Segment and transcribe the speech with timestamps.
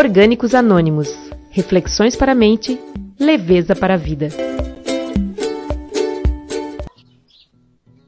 [0.00, 1.14] Orgânicos Anônimos.
[1.50, 2.80] Reflexões para a mente,
[3.18, 4.30] leveza para a vida.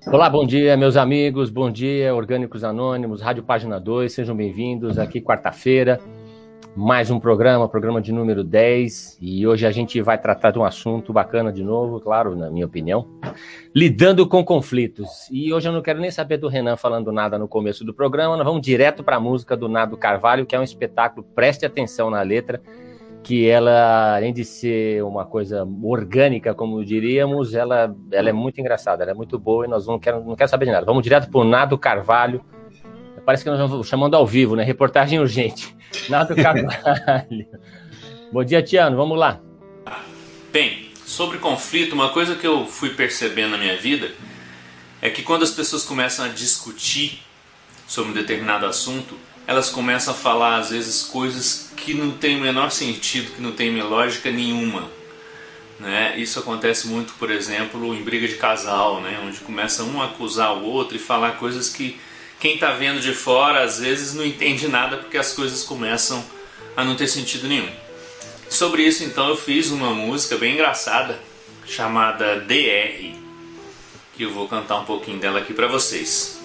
[0.06, 5.20] Olá, bom dia, meus amigos, bom dia, Orgânicos Anônimos, Rádio Página 2, sejam bem-vindos aqui
[5.20, 6.00] quarta-feira,
[6.74, 10.64] mais um programa, programa de número 10, e hoje a gente vai tratar de um
[10.64, 13.06] assunto bacana de novo, claro, na minha opinião,
[13.74, 15.28] lidando com conflitos.
[15.30, 18.36] E hoje eu não quero nem saber do Renan falando nada no começo do programa,
[18.36, 22.08] nós vamos direto para a música do Nado Carvalho, que é um espetáculo, preste atenção
[22.08, 22.62] na letra,
[23.22, 29.04] que ela, além de ser uma coisa orgânica, como diríamos, ela, ela é muito engraçada,
[29.04, 30.86] ela é muito boa e nós não quero, não quero saber de nada.
[30.86, 32.42] Vamos direto para o Nado Carvalho.
[33.24, 34.64] Parece que nós estamos chamando ao vivo, né?
[34.64, 35.76] Reportagem urgente.
[36.08, 37.46] Nado Carvalho.
[38.32, 39.40] Bom dia, Tiano, vamos lá.
[40.52, 44.10] Bem, sobre conflito, uma coisa que eu fui percebendo na minha vida
[45.00, 47.22] é que quando as pessoas começam a discutir
[47.86, 52.40] sobre um determinado assunto, elas começam a falar às vezes coisas que não tem o
[52.40, 54.88] menor sentido, que não tem lógica nenhuma.
[55.78, 56.14] Né?
[56.16, 59.20] Isso acontece muito, por exemplo, em briga de casal, né?
[59.24, 62.00] onde começa um a acusar o outro e falar coisas que
[62.42, 66.24] quem está vendo de fora às vezes não entende nada porque as coisas começam
[66.76, 67.70] a não ter sentido nenhum.
[68.50, 71.20] Sobre isso, então, eu fiz uma música bem engraçada
[71.64, 73.14] chamada DR,
[74.16, 76.41] que eu vou cantar um pouquinho dela aqui para vocês.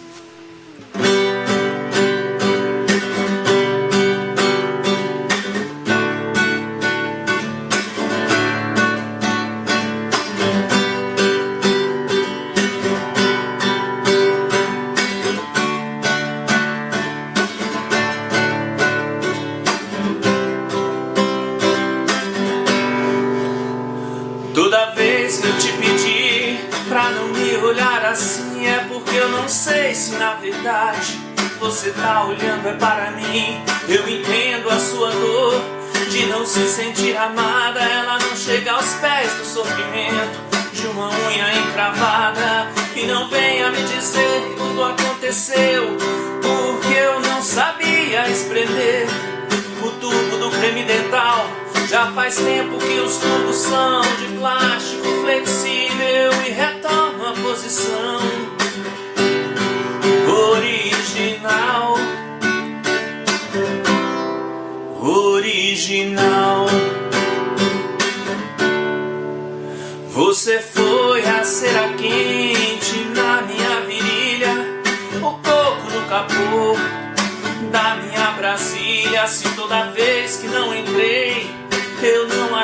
[52.38, 54.97] Tempo que os tubos são de plástico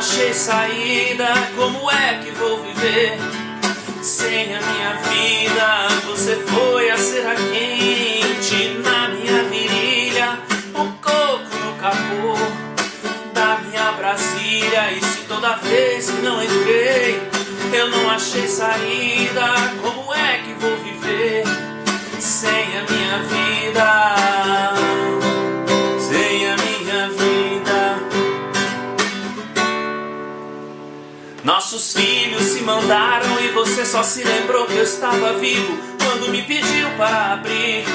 [0.04, 3.18] achei saída, como é que vou viver?
[4.02, 5.88] sem a minha vida.
[6.08, 10.40] Você foi a cera quente na minha virilha,
[10.74, 12.36] o coco no capô
[13.34, 14.92] da minha Brasília.
[14.92, 17.22] E se toda vez que não entrei,
[17.72, 21.46] eu não achei saída, como é que vou viver
[22.20, 24.73] sem a minha vida?
[31.44, 36.90] Nossos filhos se mandaram você só se lembrou que eu estava vivo quando me pediu
[36.98, 37.86] para abrir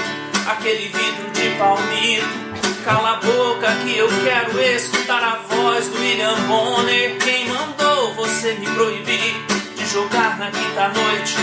[0.46, 2.84] aquele vidro de palmito.
[2.84, 7.18] Cala a boca que eu quero escutar a voz do William Bonner.
[7.18, 9.34] Quem mandou você me proibir
[9.76, 11.34] de jogar na quinta noite?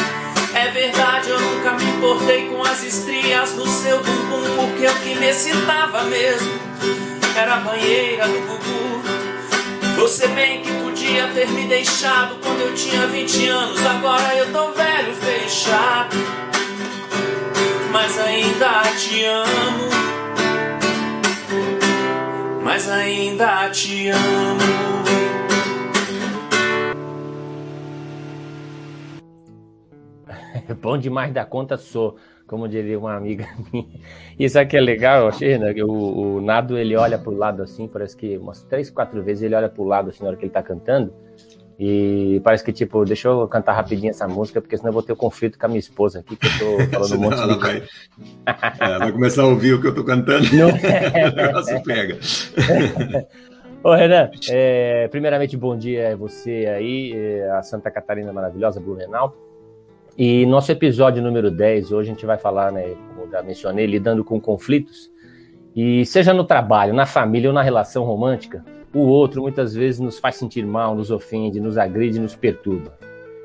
[0.53, 5.15] É verdade, eu nunca me importei com as estrias no seu bumbum, porque o que
[5.15, 6.51] me excitava mesmo
[7.35, 9.14] era a banheira do Gugu.
[9.95, 13.85] Você bem que podia ter me deixado quando eu tinha 20 anos.
[13.85, 16.15] Agora eu tô velho, fechado.
[17.91, 19.89] Mas ainda te amo.
[22.61, 25.04] Mas ainda te amo.
[30.81, 32.17] Bom demais da conta sou
[32.47, 33.87] como diria uma amiga minha.
[34.37, 35.73] Isso aqui é legal, eu achei, né?
[35.83, 39.55] O, o Nado, ele olha pro lado assim, parece que umas três, quatro vezes ele
[39.55, 41.13] olha pro lado assim na hora que ele tá cantando.
[41.77, 45.11] E parece que, tipo, deixa eu cantar rapidinho essa música, porque senão eu vou ter
[45.11, 47.59] um conflito com a minha esposa aqui, que eu tô falando um monte de...
[47.59, 47.83] vai,
[48.79, 50.45] é, vai começar a ouvir o que eu tô cantando.
[50.55, 52.17] Não é, o negócio pega.
[53.83, 59.44] Ô, Renan, é, primeiramente, bom dia a você aí, é, a Santa Catarina maravilhosa, Blumenau.
[60.17, 64.23] E nosso episódio número 10, hoje a gente vai falar, né, como já mencionei, lidando
[64.23, 65.11] com conflitos.
[65.75, 68.63] E seja no trabalho, na família ou na relação romântica,
[68.93, 72.97] o outro muitas vezes nos faz sentir mal, nos ofende, nos agride, nos perturba.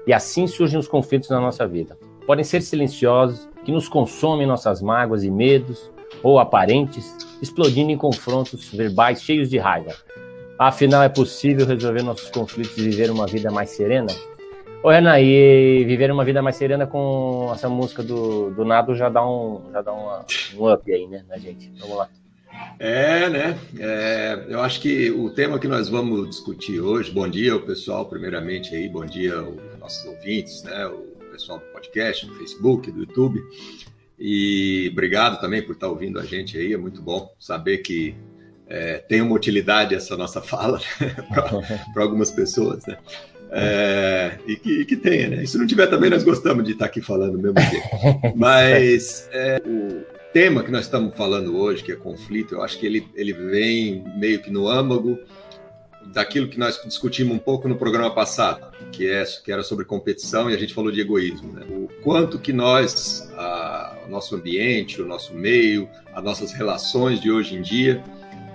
[0.06, 1.99] E assim surgem os conflitos na nossa vida.
[2.25, 5.90] Podem ser silenciosos, que nos consomem nossas mágoas e medos,
[6.22, 9.93] ou aparentes, explodindo em confrontos verbais cheios de raiva.
[10.56, 14.12] Afinal, é possível resolver nossos conflitos e viver uma vida mais serena?
[14.82, 19.11] Ô, Renan, e viver uma vida mais serena com essa música do, do Nado já
[19.11, 20.25] dá um, já dá uma,
[20.56, 21.71] um up aí, né, na gente?
[21.79, 22.09] Vamos lá.
[22.79, 23.59] É, né?
[23.79, 28.75] É, eu acho que o tema que nós vamos discutir hoje, bom dia pessoal, primeiramente
[28.75, 30.87] aí, bom dia aos nossos ouvintes, né?
[30.87, 33.38] O pessoal do podcast, do Facebook, do YouTube.
[34.19, 38.15] E obrigado também por estar ouvindo a gente aí, é muito bom saber que
[38.67, 41.15] é, tem uma utilidade essa nossa fala né?
[41.93, 42.97] para algumas pessoas, né?
[43.52, 45.43] É, e, que, e, que, tenha, né?
[45.43, 47.87] E se não tiver também, nós gostamos de estar aqui falando mesmo jeito.
[48.37, 52.87] Mas é, o tema que nós estamos falando hoje, que é conflito, eu acho que
[52.87, 55.19] ele, ele vem meio que no âmago
[56.06, 60.50] daquilo que nós discutimos um pouco no programa passado, que, é, que era sobre competição
[60.50, 61.53] e a gente falou de egoísmo.
[61.53, 61.67] Né?
[61.69, 67.31] O quanto que nós, a, o nosso ambiente, o nosso meio, as nossas relações de
[67.31, 68.03] hoje em dia,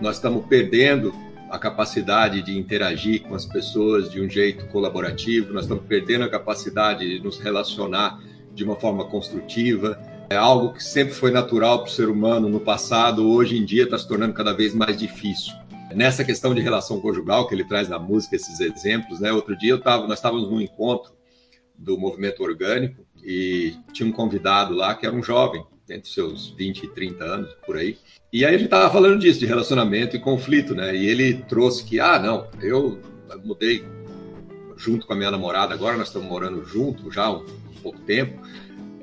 [0.02, 1.14] nós estamos perdendo
[1.50, 6.30] a capacidade de interagir com as pessoas de um jeito colaborativo, nós estamos perdendo a
[6.30, 8.20] capacidade de nos relacionar
[8.54, 10.00] de uma forma construtiva.
[10.30, 13.84] É algo que sempre foi natural para o ser humano no passado, hoje em dia
[13.84, 15.54] está se tornando cada vez mais difícil.
[15.94, 19.32] Nessa questão de relação conjugal que ele traz na música, esses exemplos, né?
[19.32, 21.14] Outro dia eu tava, nós estávamos num encontro
[21.78, 26.84] do movimento orgânico e tinha um convidado lá que era um jovem, entre seus 20
[26.84, 27.98] e 30 anos, por aí.
[28.32, 30.96] E aí a gente estava falando disso, de relacionamento e conflito, né?
[30.96, 33.00] E ele trouxe que, ah, não, eu
[33.44, 33.86] mudei
[34.78, 37.46] junto com a minha namorada, agora nós estamos morando junto já há um,
[37.82, 38.42] pouco tempo.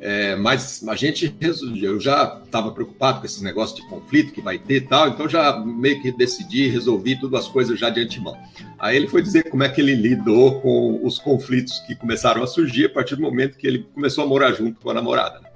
[0.00, 1.32] É, mas a gente,
[1.81, 5.28] eu já estava preocupado com esses negócios de conflito que vai ter e tal, então
[5.28, 8.37] já meio que decidi, resolvi todas as coisas já de antemão.
[8.81, 12.49] Aí ele foi dizer como é que ele lidou com os conflitos que começaram a
[12.49, 15.51] surgir a partir do momento que ele começou a morar junto com a namorada.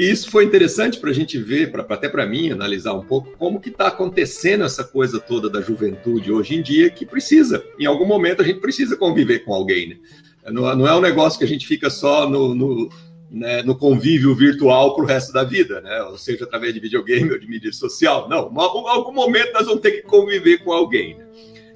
[0.00, 3.36] E isso foi interessante para a gente ver, pra, até para mim, analisar um pouco
[3.36, 7.84] como que está acontecendo essa coisa toda da juventude hoje em dia, que precisa, em
[7.84, 9.96] algum momento a gente precisa conviver com alguém, né?
[10.50, 12.88] Não, não é um negócio que a gente fica só no, no
[13.30, 16.02] né, no convívio virtual para o resto da vida, né?
[16.04, 18.26] ou seja, através de videogame ou de mídia social.
[18.26, 21.14] Não, em algum momento nós vamos ter que conviver com alguém.
[21.16, 21.26] Né?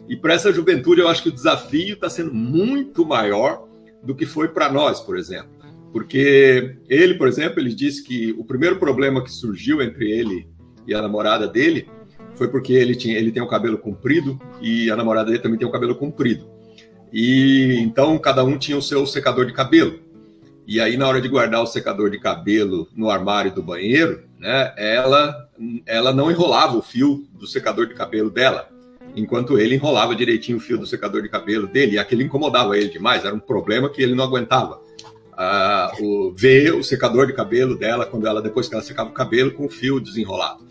[0.09, 3.69] E para essa juventude, eu acho que o desafio está sendo muito maior
[4.03, 5.54] do que foi para nós, por exemplo.
[5.95, 10.49] Porque ele, por exemplo, ele disse que o primeiro problema que surgiu entre ele
[10.89, 11.89] e a namorada dele
[12.35, 15.69] foi porque ele, tinha, ele tem o cabelo comprido e a namorada dele também tem
[15.69, 16.51] o cabelo comprido.
[17.13, 20.01] E então cada um tinha o seu secador de cabelo.
[20.67, 24.75] E aí, na hora de guardar o secador de cabelo no armário do banheiro, né,
[24.77, 25.49] ela,
[25.87, 28.69] ela não enrolava o fio do secador de cabelo dela,
[29.15, 32.89] enquanto ele enrolava direitinho o fio do secador de cabelo dele, e aquilo incomodava ele
[32.89, 34.83] demais, era um problema que ele não aguentava.
[36.01, 39.53] O, ver o secador de cabelo dela, quando ela depois que ela secava o cabelo,
[39.53, 40.65] com o fio desenrolado.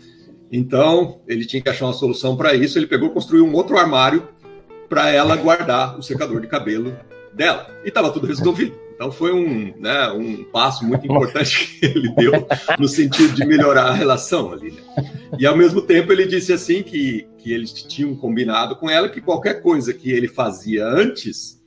[0.50, 4.28] Então, ele tinha que achar uma solução para isso, ele pegou construiu um outro armário
[4.88, 6.96] para ela guardar o secador de cabelo
[7.32, 7.66] dela.
[7.84, 8.84] E estava tudo resolvido.
[8.94, 12.46] Então foi um, né, um passo muito importante que ele deu
[12.78, 14.70] no sentido de melhorar a relação ali.
[14.70, 14.82] Né?
[15.38, 19.20] E ao mesmo tempo ele disse assim que, que eles tinham combinado com ela que
[19.20, 21.60] qualquer coisa que ele fazia antes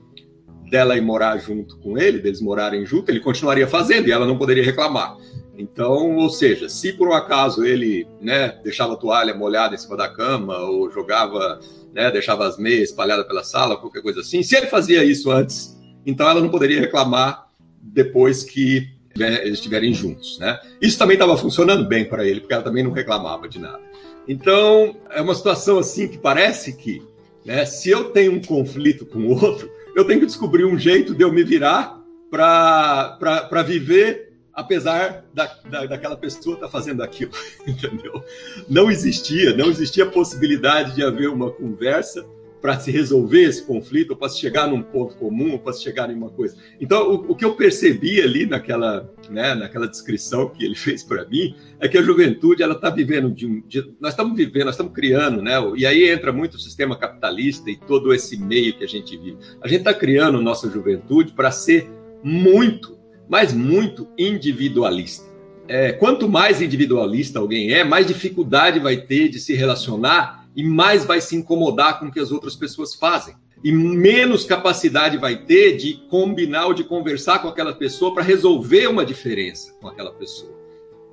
[0.70, 4.38] dela ir morar junto com ele, deles morarem junto, ele continuaria fazendo e ela não
[4.38, 5.18] poderia reclamar.
[5.58, 9.98] Então, ou seja, se por um acaso ele né, deixava a toalha molhada em cima
[9.98, 11.60] da cama ou jogava,
[11.94, 15.78] né, deixava as meias espalhadas pela sala, qualquer coisa assim, se ele fazia isso antes
[16.08, 17.50] então ela não poderia reclamar
[17.82, 20.58] depois que eles estiverem juntos, né?
[20.82, 23.82] Isso também estava funcionando bem para ele, porque ela também não reclamava de nada.
[24.26, 27.02] Então, é uma situação assim que parece que,
[27.44, 31.16] né, se eu tenho um conflito com o outro, eu tenho que descobrir um jeito
[31.16, 32.00] de eu me virar
[32.30, 37.32] para viver apesar da, da, daquela pessoa estar tá fazendo aquilo,
[37.66, 38.24] entendeu?
[38.70, 42.24] Não existia, não existia possibilidade de haver uma conversa
[42.62, 46.16] para se resolver esse conflito, para se chegar num ponto comum, para se chegar em
[46.16, 46.56] uma coisa.
[46.80, 51.26] Então, o, o, que eu percebi ali naquela, né, naquela descrição que ele fez para
[51.26, 54.94] mim é que a juventude ela está vivendo de de, nós estamos vivendo, nós estamos
[54.94, 55.54] criando, né?
[55.76, 59.38] E aí entra muito o sistema capitalista e todo esse meio que a gente vive.
[59.62, 61.90] A gente está criando nossa juventude para ser
[62.24, 62.98] muito,
[63.30, 65.26] mas muito individualista.
[65.68, 71.06] É, quanto mais individualista alguém é, mais dificuldade vai ter de se relacionar e mais
[71.06, 73.36] vai se incomodar com o que as outras pessoas fazem.
[73.64, 78.88] E menos capacidade vai ter de combinar ou de conversar com aquela pessoa para resolver
[78.88, 80.58] uma diferença com aquela pessoa.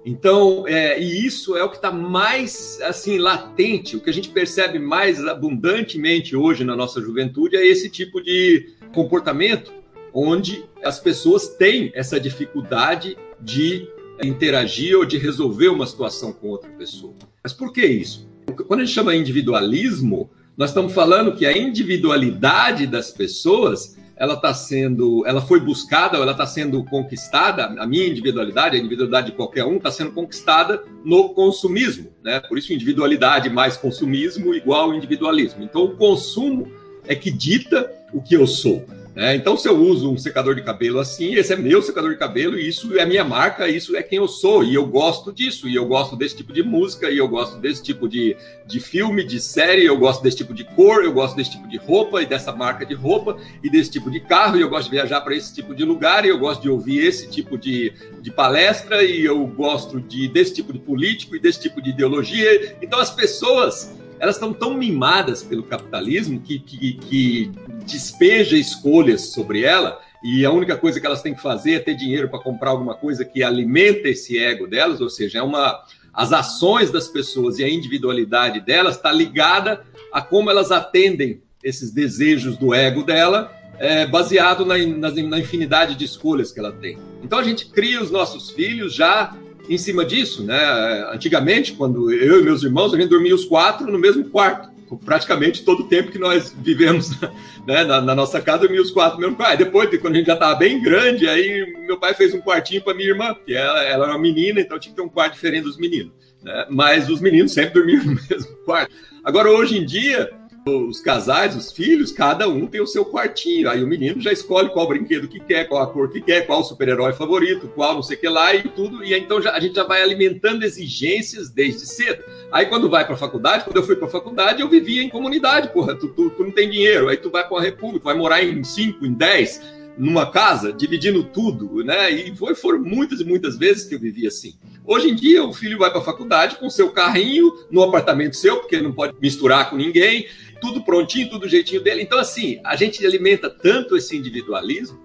[0.05, 4.29] Então, é, e isso é o que está mais assim latente, o que a gente
[4.31, 9.73] percebe mais abundantemente hoje na nossa juventude é esse tipo de comportamento,
[10.13, 13.89] onde as pessoas têm essa dificuldade de
[14.23, 17.15] interagir ou de resolver uma situação com outra pessoa.
[17.43, 18.34] Mas por que isso?
[18.67, 24.55] Quando a gente chama individualismo, nós estamos falando que a individualidade das pessoas ela está
[24.55, 29.37] sendo, ela foi buscada, ou ela está sendo conquistada, a minha individualidade, a individualidade de
[29.37, 32.41] qualquer um, está sendo conquistada no consumismo, né?
[32.41, 35.65] Por isso, individualidade mais consumismo igual individualismo.
[35.65, 36.71] Então, o consumo
[37.07, 38.87] é que dita o que eu sou.
[39.17, 42.17] É, então, se eu uso um secador de cabelo assim, esse é meu secador de
[42.17, 45.69] cabelo, e isso é minha marca, isso é quem eu sou, e eu gosto disso,
[45.69, 49.23] e eu gosto desse tipo de música, e eu gosto desse tipo de, de filme,
[49.23, 52.27] de série, eu gosto desse tipo de cor, eu gosto desse tipo de roupa, e
[52.27, 55.37] dessa marca de roupa, e desse tipo de carro, e eu gosto de viajar para
[55.37, 59.25] esse tipo de lugar, e eu gosto de ouvir esse tipo de, de palestra, e
[59.25, 62.77] eu gosto de, desse tipo de político, e desse tipo de ideologia.
[62.83, 63.95] Então, as pessoas
[64.25, 67.53] elas estão tão mimadas pelo capitalismo que, que, que
[67.85, 71.95] despeja escolhas sobre ela e a única coisa que elas têm que fazer é ter
[71.95, 76.33] dinheiro para comprar alguma coisa que alimenta esse ego delas, ou seja, é uma as
[76.33, 82.57] ações das pessoas e a individualidade delas está ligada a como elas atendem esses desejos
[82.57, 86.97] do ego dela, é, baseado na, na, na infinidade de escolhas que ela tem.
[87.23, 89.37] Então a gente cria os nossos filhos já
[89.69, 91.11] em cima disso, né?
[91.13, 94.73] Antigamente, quando eu e meus irmãos, a gente dormia os quatro no mesmo quarto.
[95.05, 97.19] Praticamente todo o tempo que nós vivemos
[97.67, 99.59] né, na, na, nossa casa, dormia os quatro no mesmo quarto.
[99.59, 102.95] Depois, quando a gente já estava bem grande, aí meu pai fez um quartinho para
[102.95, 105.65] minha irmã, porque ela, ela era uma menina, então tinha que ter um quarto diferente
[105.65, 106.13] dos meninos.
[106.43, 106.67] Né?
[106.71, 108.95] Mas os meninos sempre dormiam no mesmo quarto.
[109.25, 110.31] Agora, hoje em dia,
[110.67, 113.69] os casais, os filhos, cada um tem o seu quartinho.
[113.69, 116.65] Aí o menino já escolhe qual brinquedo que quer, qual a cor que quer, qual
[116.65, 119.05] super-herói favorito, qual não sei o que lá e tudo.
[119.05, 122.25] E então já, a gente já vai alimentando exigências desde cedo.
[122.51, 125.11] Aí quando vai para a faculdade, quando eu fui para a faculdade, eu vivia em
[125.11, 125.95] comunidade, porra.
[125.95, 128.65] Tu, tu, tu, não tem dinheiro, aí tu vai para a república, vai morar em
[128.65, 129.61] cinco, em dez,
[129.99, 132.11] numa casa, dividindo tudo, né?
[132.11, 134.55] E foi, foram muitas e muitas vezes que eu vivi assim.
[134.87, 138.59] Hoje em dia, o filho vai para a faculdade com seu carrinho, no apartamento seu,
[138.59, 140.27] porque não pode misturar com ninguém
[140.65, 142.01] tudo prontinho, tudo jeitinho dele.
[142.01, 144.99] Então, assim, a gente alimenta tanto esse individualismo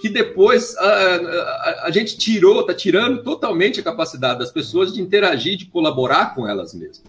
[0.00, 5.00] que depois a, a, a gente tirou, está tirando totalmente a capacidade das pessoas de
[5.00, 7.02] interagir, de colaborar com elas mesmas.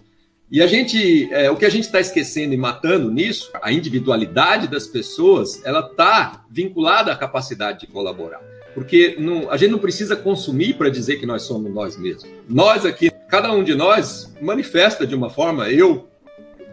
[0.48, 4.68] E a gente, é, o que a gente está esquecendo e matando nisso, a individualidade
[4.68, 8.40] das pessoas, ela está vinculada à capacidade de colaborar.
[8.72, 12.30] Porque não, a gente não precisa consumir para dizer que nós somos nós mesmos.
[12.48, 16.08] Nós aqui, cada um de nós manifesta de uma forma, eu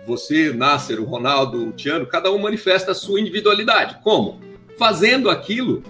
[0.06, 3.98] você, Nasser, o Ronaldo, o Tiano, cada um manifesta a sua individualidade.
[4.04, 4.40] Como?
[4.78, 5.84] Fazendo aquilo,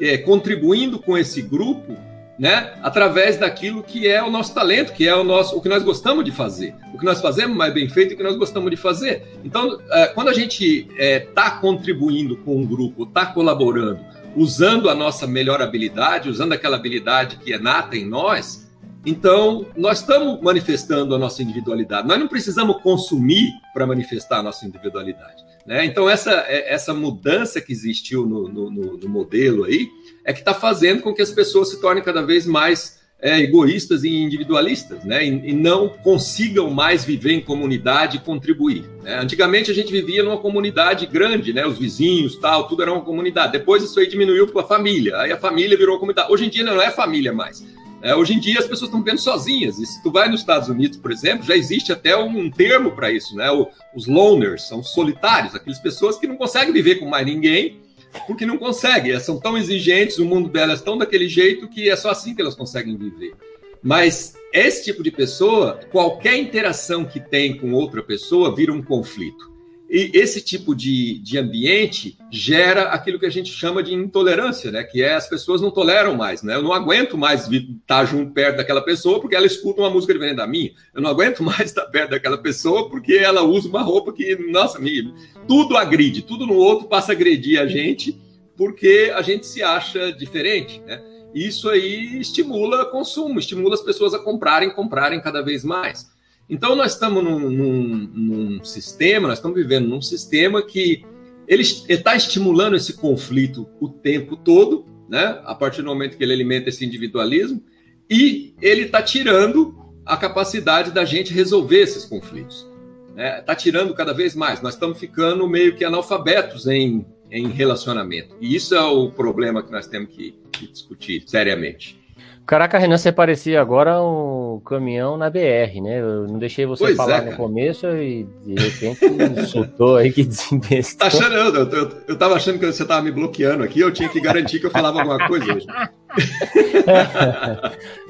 [0.00, 1.96] é, contribuindo com esse grupo,
[2.38, 5.82] né, através daquilo que é o nosso talento, que é o nosso, o que nós
[5.82, 8.70] gostamos de fazer, o que nós fazemos mais bem feito e o que nós gostamos
[8.70, 9.38] de fazer.
[9.44, 14.00] Então, é, quando a gente está é, tá contribuindo com um grupo, está colaborando,
[14.34, 18.71] usando a nossa melhor habilidade, usando aquela habilidade que é nata em nós,
[19.04, 22.06] então, nós estamos manifestando a nossa individualidade.
[22.06, 25.44] Nós não precisamos consumir para manifestar a nossa individualidade.
[25.66, 25.84] Né?
[25.84, 29.88] Então, essa, é, essa mudança que existiu no, no, no modelo aí
[30.24, 34.02] é que está fazendo com que as pessoas se tornem cada vez mais é, egoístas
[34.02, 35.24] e individualistas, né?
[35.24, 38.84] E, e, não consigam mais viver em comunidade e contribuir.
[39.00, 39.16] Né?
[39.20, 41.64] Antigamente a gente vivia numa comunidade grande, né?
[41.64, 43.52] Os vizinhos, tal, tudo era uma comunidade.
[43.52, 45.18] Depois isso aí diminuiu para a família.
[45.18, 46.32] Aí a família virou comunidade.
[46.32, 47.64] Hoje em dia não é família mais.
[48.02, 49.78] É, hoje em dia as pessoas estão vivendo sozinhas.
[49.78, 53.12] E se tu vai nos Estados Unidos, por exemplo, já existe até um termo para
[53.12, 53.50] isso, né?
[53.50, 57.80] O, os loners são solitários, aquelas pessoas que não conseguem viver com mais ninguém
[58.26, 59.12] porque não conseguem.
[59.12, 62.34] Elas são tão exigentes, o mundo delas é tão daquele jeito que é só assim
[62.34, 63.34] que elas conseguem viver.
[63.82, 69.51] Mas esse tipo de pessoa, qualquer interação que tem com outra pessoa vira um conflito.
[69.92, 74.82] E esse tipo de, de ambiente gera aquilo que a gente chama de intolerância, né?
[74.82, 76.54] Que é as pessoas não toleram mais, né?
[76.54, 80.36] Eu não aguento mais estar junto perto daquela pessoa porque ela escuta uma música diferente
[80.36, 80.72] da minha.
[80.94, 84.78] Eu não aguento mais estar perto daquela pessoa porque ela usa uma roupa que, nossa,
[84.78, 85.12] me,
[85.46, 88.18] tudo agride, tudo no outro passa a agredir a gente
[88.56, 91.02] porque a gente se acha diferente, né?
[91.34, 96.10] Isso aí estimula consumo, estimula as pessoas a comprarem, comprarem cada vez mais.
[96.52, 101.02] Então, nós estamos num, num, num sistema, nós estamos vivendo num sistema que
[101.48, 105.40] ele está estimulando esse conflito o tempo todo, né?
[105.46, 107.64] a partir do momento que ele alimenta esse individualismo,
[108.08, 112.70] e ele está tirando a capacidade da gente resolver esses conflitos.
[113.08, 113.40] Está né?
[113.40, 114.60] Tá tirando cada vez mais.
[114.60, 118.36] Nós estamos ficando meio que analfabetos em, em relacionamento.
[118.42, 121.98] E isso é o problema que nós temos que, que discutir seriamente.
[122.44, 126.00] Caraca, Renan, você parecia agora um caminhão na BR, né?
[126.00, 130.24] Eu não deixei você pois falar é, no começo e de repente soltou aí que
[130.26, 130.98] desinvestiu.
[130.98, 133.92] Tá achando, eu, eu, eu, eu tava achando que você tava me bloqueando aqui, eu
[133.92, 135.66] tinha que garantir que eu falava alguma coisa hoje.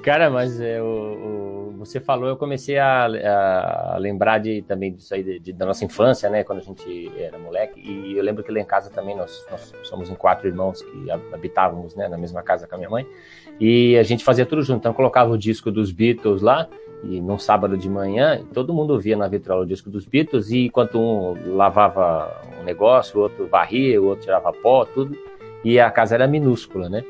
[0.03, 5.15] Cara, mas é, o, o, você falou, eu comecei a, a, lembrar de, também disso
[5.15, 6.43] aí, de, de, da nossa infância, né?
[6.43, 7.81] Quando a gente era moleque.
[7.81, 11.11] E eu lembro que lá em casa também nós, nós somos em quatro irmãos que
[11.33, 13.07] habitávamos né, na mesma casa com a minha mãe.
[13.65, 14.81] E a gente fazia tudo junto.
[14.81, 16.67] Então colocava o disco dos Beatles lá,
[17.05, 20.67] e num sábado de manhã, todo mundo via na vitrola o disco dos Beatles, e
[20.67, 25.17] enquanto um lavava um negócio, o outro varria, o outro tirava pó, tudo.
[25.65, 27.05] E a casa era minúscula, né?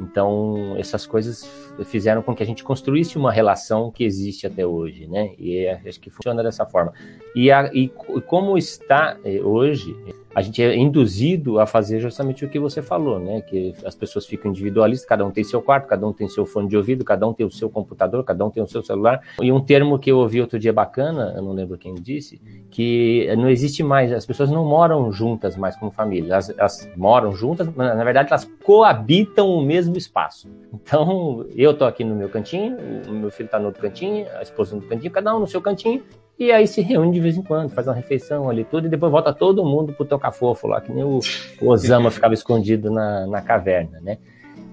[0.00, 1.48] Então, essas coisas
[1.84, 5.30] fizeram com que a gente construísse uma relação que existe até hoje, né?
[5.38, 6.92] E é, acho que funciona dessa forma.
[7.32, 7.88] E, a, e
[8.26, 9.96] como está eh, hoje,
[10.34, 13.40] a gente é induzido a fazer justamente o que você falou, né?
[13.42, 16.68] Que as pessoas ficam individualistas, cada um tem seu quarto, cada um tem seu fone
[16.68, 19.20] de ouvido, cada um tem o seu computador, cada um tem o seu celular.
[19.40, 23.28] E um termo que eu ouvi outro dia bacana, eu não lembro quem disse, que
[23.36, 27.68] não existe mais, as pessoas não moram juntas mais como família, elas, elas moram juntas,
[27.74, 30.48] mas na verdade elas coabitam o mesmo espaço.
[30.72, 32.76] Então, eu tô aqui no meu cantinho,
[33.08, 35.60] o meu filho tá no outro cantinho, a esposa no cantinho, cada um no seu
[35.60, 36.02] cantinho,
[36.46, 39.12] e aí se reúne de vez em quando, faz uma refeição ali tudo, e depois
[39.12, 41.20] volta todo mundo pro tocar fofo lá, que nem o,
[41.60, 44.18] o Osama ficava escondido na, na caverna, né?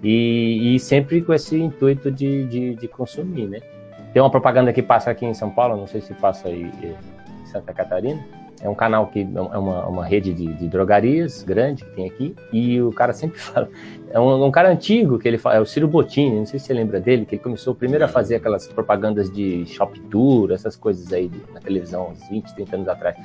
[0.01, 3.59] E, e, sempre com esse intuito de, de, de, consumir, né?
[4.13, 7.45] Tem uma propaganda que passa aqui em São Paulo, não sei se passa aí em
[7.45, 8.23] Santa Catarina,
[8.61, 12.35] é um canal que é uma, uma rede de, de, drogarias grande que tem aqui.
[12.51, 13.69] E o cara sempre fala.
[14.11, 16.65] É um, um, cara antigo que ele fala, é o Ciro Bottini, não sei se
[16.65, 20.75] você lembra dele, que ele começou primeiro a fazer aquelas propagandas de shop tour, essas
[20.75, 23.15] coisas aí de, na televisão, uns 20, 30 anos atrás.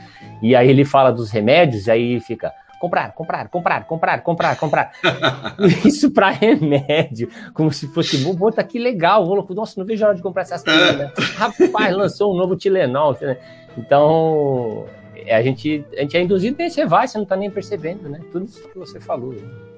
[0.42, 4.92] E aí ele fala dos remédios, e aí fica comprar, comprar, comprar, comprar, comprar, comprar.
[5.86, 10.08] Isso para remédio, como se fosse, pô, tá que legal, vou, nossa, não vejo a
[10.08, 11.10] hora de comprar essas coisas, né?
[11.36, 13.16] Rapaz, lançou um novo Tilenol.
[13.20, 13.38] Né?
[13.78, 14.84] Então,
[15.30, 18.20] a gente, a gente é induzido e você vai, você não está nem percebendo, né?
[18.30, 19.32] Tudo isso que você falou.
[19.32, 19.73] Né?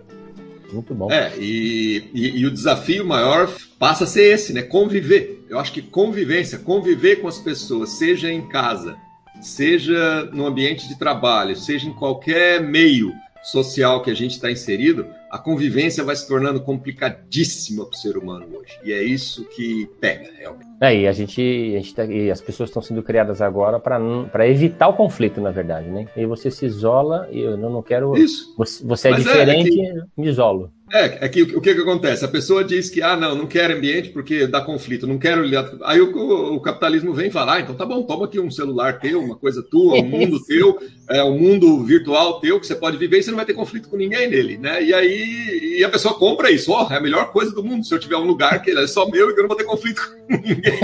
[0.73, 1.11] Muito bom.
[1.11, 4.63] É, e, e, e, o desafio maior passa a ser esse, né?
[4.63, 5.45] Conviver.
[5.49, 8.97] Eu acho que convivência, conviver com as pessoas, seja em casa,
[9.41, 15.07] seja no ambiente de trabalho, seja em qualquer meio social que a gente está inserido,
[15.31, 18.73] a convivência vai se tornando complicadíssima para o ser humano hoje.
[18.85, 20.67] E é isso que pega, realmente.
[20.81, 24.49] É, e a gente, a gente tá, e as pessoas estão sendo criadas agora para
[24.49, 26.07] evitar o conflito, na verdade, né?
[26.17, 28.17] E você se isola e eu não quero.
[28.17, 28.55] Isso.
[28.57, 30.03] Você, você é Mas diferente, é, é que...
[30.17, 30.71] me isolo.
[30.93, 32.25] É, é que o, que, que acontece?
[32.25, 35.43] A pessoa diz que, ah, não, não quero ambiente porque dá conflito, não quero.
[35.83, 39.21] Aí o, o, capitalismo vem falar, ah, então tá bom, toma aqui um celular teu,
[39.21, 40.79] uma coisa tua, um mundo teu,
[41.11, 43.89] é, um mundo virtual teu que você pode viver e você não vai ter conflito
[43.89, 44.83] com ninguém nele, né?
[44.83, 47.85] E aí e a pessoa compra isso, ó, oh, é a melhor coisa do mundo
[47.85, 49.65] se eu tiver um lugar que é só meu e que eu não vou ter
[49.65, 50.81] conflito com ninguém.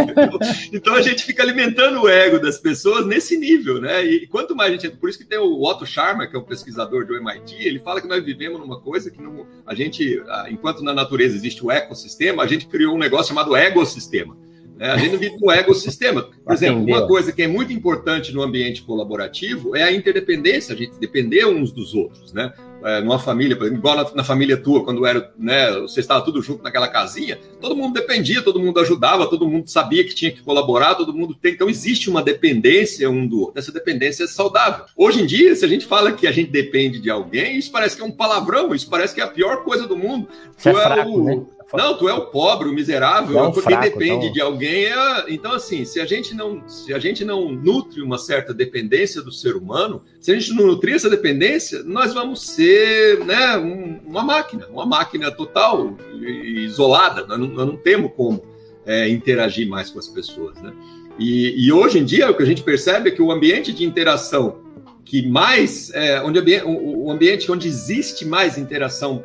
[0.73, 4.05] então a gente fica alimentando o ego das pessoas nesse nível, né?
[4.05, 4.97] E quanto mais a gente.
[4.97, 8.01] Por isso que tem o Otto Scharmer, que é um pesquisador do MIT, ele fala
[8.01, 11.71] que nós vivemos numa coisa que não, a gente gente, enquanto na natureza existe o
[11.71, 14.37] ecossistema, a gente criou um negócio chamado ecossistema.
[14.77, 14.91] Né?
[14.91, 16.29] A gente não vive no ecossistema.
[16.45, 20.77] Por exemplo, uma coisa que é muito importante no ambiente colaborativo é a interdependência, a
[20.77, 22.53] gente depender uns dos outros, né?
[22.85, 26.65] É, numa família, igual na, na, família tua, quando era, né, você estava tudo junto
[26.65, 30.97] naquela casinha, todo mundo dependia, todo mundo ajudava, todo mundo sabia que tinha que colaborar,
[30.97, 31.53] todo mundo tem.
[31.53, 33.59] Então existe uma dependência um do outro.
[33.61, 34.87] Essa dependência é saudável.
[34.97, 37.95] Hoje em dia, se a gente fala que a gente depende de alguém, isso parece
[37.95, 40.27] que é um palavrão, isso parece que é a pior coisa do mundo.
[40.57, 41.41] Você é, fraco, o, né?
[41.73, 44.33] Não, tu é o pobre, o miserável, é um porque fraco, depende então...
[44.33, 44.87] de alguém.
[44.87, 45.25] É...
[45.29, 49.33] Então, assim, se a gente não, se a gente não nutre uma certa dependência do
[49.33, 54.23] ser humano, se a gente não nutrir essa dependência, nós vamos ser, né, um, uma
[54.23, 57.27] máquina, uma máquina total isolada.
[57.27, 58.43] Nós não, nós não temos como
[58.85, 60.73] é, interagir mais com as pessoas, né?
[61.19, 63.85] E, e, hoje em dia o que a gente percebe é que o ambiente de
[63.85, 64.63] interação
[65.05, 69.23] que mais, é, onde o, o ambiente onde existe mais interação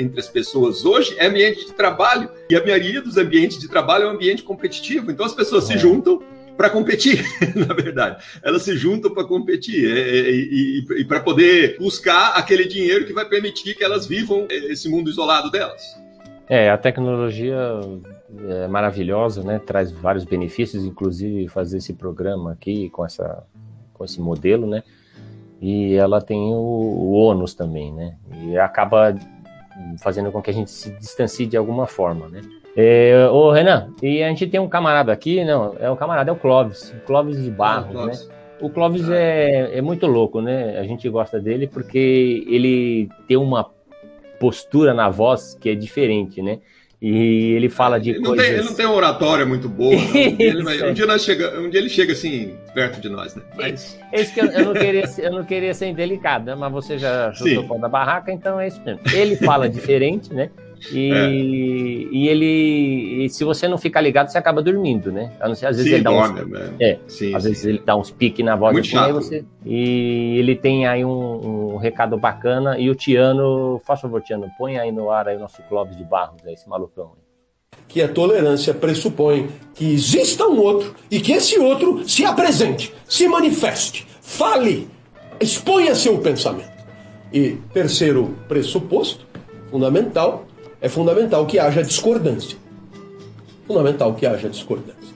[0.00, 2.30] entre as pessoas hoje é ambiente de trabalho.
[2.48, 5.10] E a maioria dos ambientes de trabalho é um ambiente competitivo.
[5.10, 5.74] Então as pessoas é.
[5.74, 6.22] se juntam
[6.56, 7.24] para competir,
[7.56, 8.22] na verdade.
[8.42, 13.06] Elas se juntam para competir é, é, e, e, e para poder buscar aquele dinheiro
[13.06, 15.82] que vai permitir que elas vivam esse mundo isolado delas.
[16.48, 17.56] É, a tecnologia
[18.48, 19.58] é maravilhosa, né?
[19.58, 23.44] Traz vários benefícios, inclusive fazer esse programa aqui com essa
[23.94, 24.82] com esse modelo, né?
[25.60, 28.16] E ela tem o, o ônus também, né?
[28.42, 29.14] E acaba
[29.98, 32.40] fazendo com que a gente se distancie de alguma forma, né?
[32.76, 36.32] É, ô Renan, e a gente tem um camarada aqui, não, é o camarada, é
[36.32, 38.12] o Clóvis, o Clóvis de Barros, ah, né?
[38.60, 40.78] O Clóvis é, é muito louco, né?
[40.78, 43.70] A gente gosta dele porque ele tem uma
[44.38, 46.60] postura na voz que é diferente, né?
[47.00, 48.44] E ele fala de ele coisas...
[48.44, 49.94] Tem, ele não tem uma oratória muito boa.
[49.96, 53.34] Um dia, vai, um, dia nós chega, um dia ele chega assim, perto de nós,
[53.34, 53.42] né?
[53.56, 53.98] Mas...
[54.12, 56.54] Esse que eu, eu, não queria, eu não queria ser indelicado, né?
[56.54, 59.00] mas você já chutou o pão da barraca, então é isso mesmo.
[59.14, 60.50] Ele fala diferente, né?
[60.92, 61.30] E, é.
[61.30, 65.32] e ele, e se você não ficar ligado, você acaba dormindo, né?
[65.40, 67.48] Não às vezes Sim, ele dá dorme, uns, é, sim, às sim.
[67.48, 71.74] vezes ele dá uns piques na voz Muito assim, você, e ele tem aí um,
[71.74, 72.78] um, recado bacana.
[72.78, 76.04] E o Tiano, faz favor, Tiano, põe aí no ar aí o nosso Clóvis de
[76.04, 77.30] Barros, esse malucão aí
[77.90, 83.26] que a tolerância pressupõe que exista um outro e que esse outro se apresente, se
[83.26, 84.88] manifeste, fale,
[85.40, 86.70] exponha seu pensamento.
[87.32, 89.26] E terceiro pressuposto,
[89.70, 90.46] fundamental,
[90.80, 92.56] é fundamental que haja discordância.
[93.66, 95.14] Fundamental que haja discordância.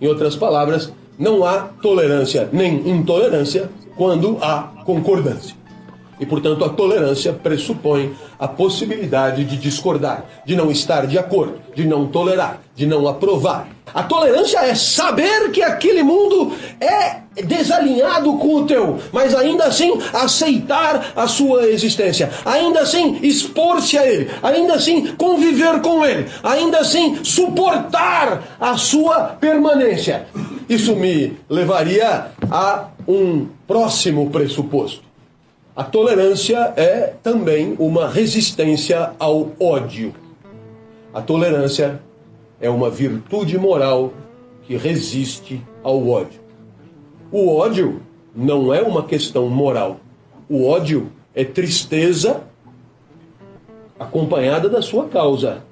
[0.00, 5.54] Em outras palavras, não há tolerância nem intolerância quando há concordância.
[6.18, 11.86] E, portanto, a tolerância pressupõe a possibilidade de discordar, de não estar de acordo, de
[11.86, 13.68] não tolerar, de não aprovar.
[13.92, 19.98] A tolerância é saber que aquele mundo é desalinhado com o teu, mas ainda assim
[20.14, 26.78] aceitar a sua existência, ainda assim expor-se a ele, ainda assim conviver com ele, ainda
[26.78, 30.26] assim suportar a sua permanência.
[30.66, 35.02] Isso me levaria a um próximo pressuposto.
[35.76, 40.14] A tolerância é também uma resistência ao ódio.
[41.12, 42.00] A tolerância
[42.60, 44.12] é uma virtude moral
[44.62, 46.40] que resiste ao ódio.
[47.32, 48.02] O ódio
[48.34, 49.98] não é uma questão moral.
[50.48, 52.42] O ódio é tristeza
[53.98, 55.62] acompanhada da sua causa.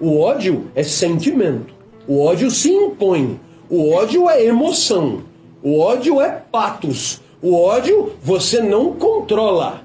[0.00, 1.74] O ódio é sentimento.
[2.06, 3.40] O ódio se impõe.
[3.68, 5.22] O ódio é emoção.
[5.62, 7.20] O ódio é patos.
[7.42, 9.82] O ódio você não controla.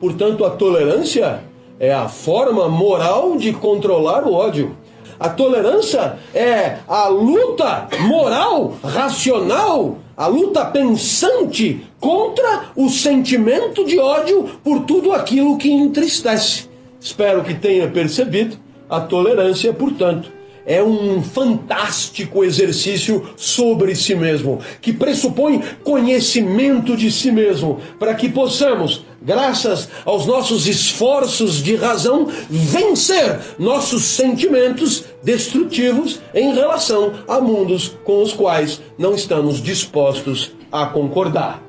[0.00, 1.44] Portanto, a tolerância
[1.78, 4.76] é a forma moral de controlar o ódio.
[5.20, 14.44] A tolerância é a luta moral, racional, a luta pensante contra o sentimento de ódio
[14.64, 16.70] por tudo aquilo que entristece.
[16.98, 18.56] Espero que tenha percebido
[18.88, 20.32] a tolerância, portanto,
[20.64, 28.28] é um fantástico exercício sobre si mesmo, que pressupõe conhecimento de si mesmo, para que
[28.28, 37.96] possamos, graças aos nossos esforços de razão, vencer nossos sentimentos destrutivos em relação a mundos
[38.04, 41.62] com os quais não estamos dispostos a concordar.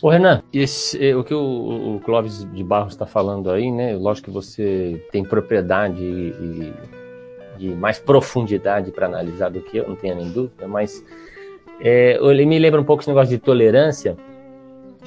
[0.00, 3.94] Ô Renan, esse, é, o que o, o Clóvis de Barros está falando aí, né?
[3.94, 6.72] Lógico que você tem propriedade e,
[7.56, 11.04] de mais profundidade para analisar do que eu, não tenho nem dúvida, mas
[11.80, 14.16] é, ele me lembra um pouco esse negócio de tolerância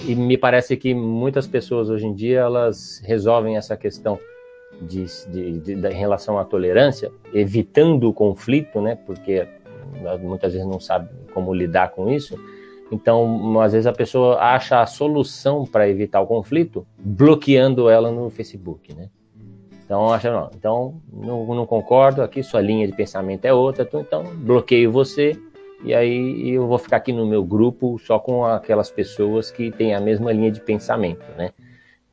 [0.03, 4.19] e me parece que muitas pessoas hoje em dia elas resolvem essa questão
[4.81, 8.95] de, de, de, de, em relação à tolerância, evitando o conflito, né?
[9.05, 9.47] Porque
[10.21, 12.37] muitas vezes não sabe como lidar com isso.
[12.91, 18.29] Então, às vezes a pessoa acha a solução para evitar o conflito bloqueando ela no
[18.29, 19.09] Facebook, né?
[19.83, 24.23] Então, acha, não, então não, não, concordo, aqui sua linha de pensamento é outra, então
[24.35, 25.39] bloqueio você
[25.85, 29.93] e aí eu vou ficar aqui no meu grupo só com aquelas pessoas que têm
[29.93, 31.51] a mesma linha de pensamento, né?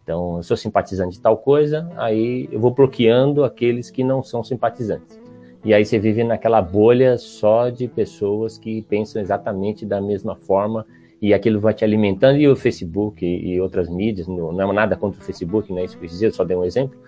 [0.04, 4.44] Então, eu sou simpatizante de tal coisa, aí eu vou bloqueando aqueles que não são
[4.44, 5.18] simpatizantes.
[5.64, 10.84] E aí você vive naquela bolha só de pessoas que pensam exatamente da mesma forma
[11.20, 12.36] e aquilo vai te alimentando.
[12.36, 15.96] E o Facebook e, outras mídias, não, é nada contra o Facebook, não é isso
[15.96, 16.98] que eu dizer, só dei um exemplo.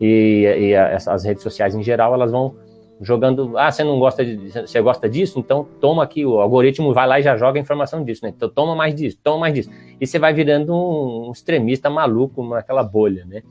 [0.00, 2.56] E, e as redes sociais em geral, elas vão
[3.00, 7.06] jogando, ah, você não gosta de, você gosta disso, então toma aqui, o algoritmo vai
[7.06, 8.32] lá e já joga a informação disso, né?
[8.36, 9.70] Então toma mais disso, toma mais disso.
[9.98, 13.42] E você vai virando um, extremista maluco naquela bolha, né?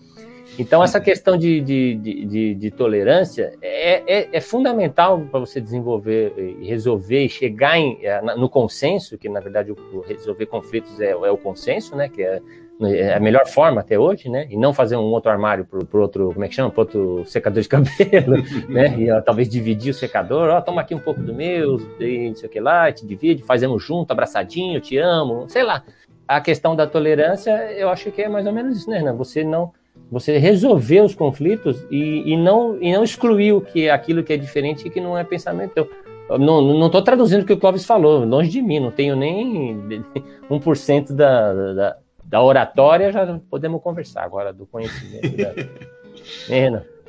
[0.58, 6.34] Então essa questão de, de, de, de tolerância é, é, é fundamental para você desenvolver
[6.38, 9.74] e resolver e chegar em, é, no consenso, que na verdade
[10.06, 12.08] resolver conflitos é, é o consenso, né?
[12.08, 12.42] Que é
[12.82, 14.48] é a melhor forma até hoje, né?
[14.50, 16.70] E não fazer um outro armário para outro, como é que chama?
[16.70, 18.38] Para outro secador de cabelo,
[18.70, 18.96] né?
[18.98, 22.36] E ó, talvez dividir o secador, ó, toma aqui um pouco do meu, e não
[22.36, 25.84] sei o que lá, te divide, fazemos junto, abraçadinho, te amo, sei lá.
[26.28, 29.12] A questão da tolerância, eu acho que é mais ou menos isso, né?
[29.14, 29.74] Você não,
[30.12, 34.32] você resolver os conflitos e, e não e não excluir o que é aquilo que
[34.32, 35.90] é diferente e que não é pensamento teu.
[36.38, 39.82] não, não estou traduzindo o que o Clóvis falou, longe de mim, não tenho nem
[40.50, 41.98] 1% da, da,
[42.30, 45.36] da oratória já podemos conversar agora do conhecimento.
[45.36, 46.84] Da...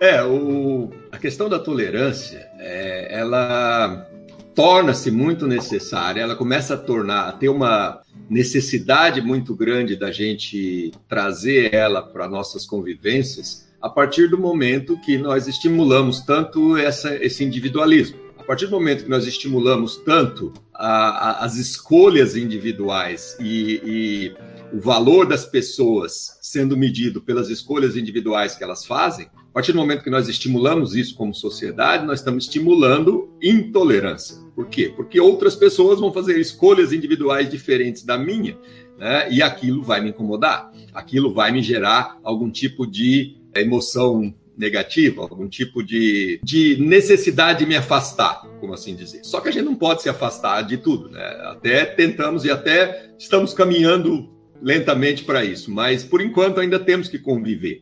[0.00, 4.06] É, o, a questão da tolerância, é, ela
[4.54, 10.92] torna-se muito necessária, ela começa a tornar, a ter uma necessidade muito grande da gente
[11.08, 17.44] trazer ela para nossas convivências a partir do momento que nós estimulamos tanto essa, esse
[17.44, 18.18] individualismo.
[18.38, 24.36] A partir do momento que nós estimulamos tanto a, a, as escolhas individuais e, e
[24.74, 29.78] o valor das pessoas sendo medido pelas escolhas individuais que elas fazem, a partir do
[29.78, 34.36] momento que nós estimulamos isso como sociedade, nós estamos estimulando intolerância.
[34.52, 34.92] Por quê?
[34.94, 38.58] Porque outras pessoas vão fazer escolhas individuais diferentes da minha,
[38.98, 39.30] né?
[39.30, 45.48] e aquilo vai me incomodar, aquilo vai me gerar algum tipo de emoção negativa, algum
[45.48, 49.20] tipo de, de necessidade de me afastar, como assim dizer.
[49.24, 51.24] Só que a gente não pode se afastar de tudo, né?
[51.44, 57.18] Até tentamos e até estamos caminhando lentamente para isso, mas por enquanto ainda temos que
[57.18, 57.80] conviver.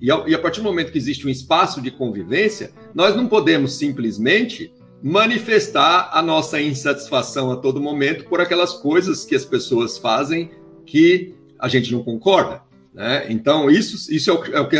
[0.00, 4.72] E a, partir do momento que existe um espaço de convivência, nós não podemos simplesmente
[5.02, 10.50] manifestar a nossa insatisfação a todo momento por aquelas coisas que as pessoas fazem
[10.84, 12.62] que a gente não concorda.
[12.92, 13.26] Né?
[13.30, 14.76] Então, isso, isso é, o, é o, que,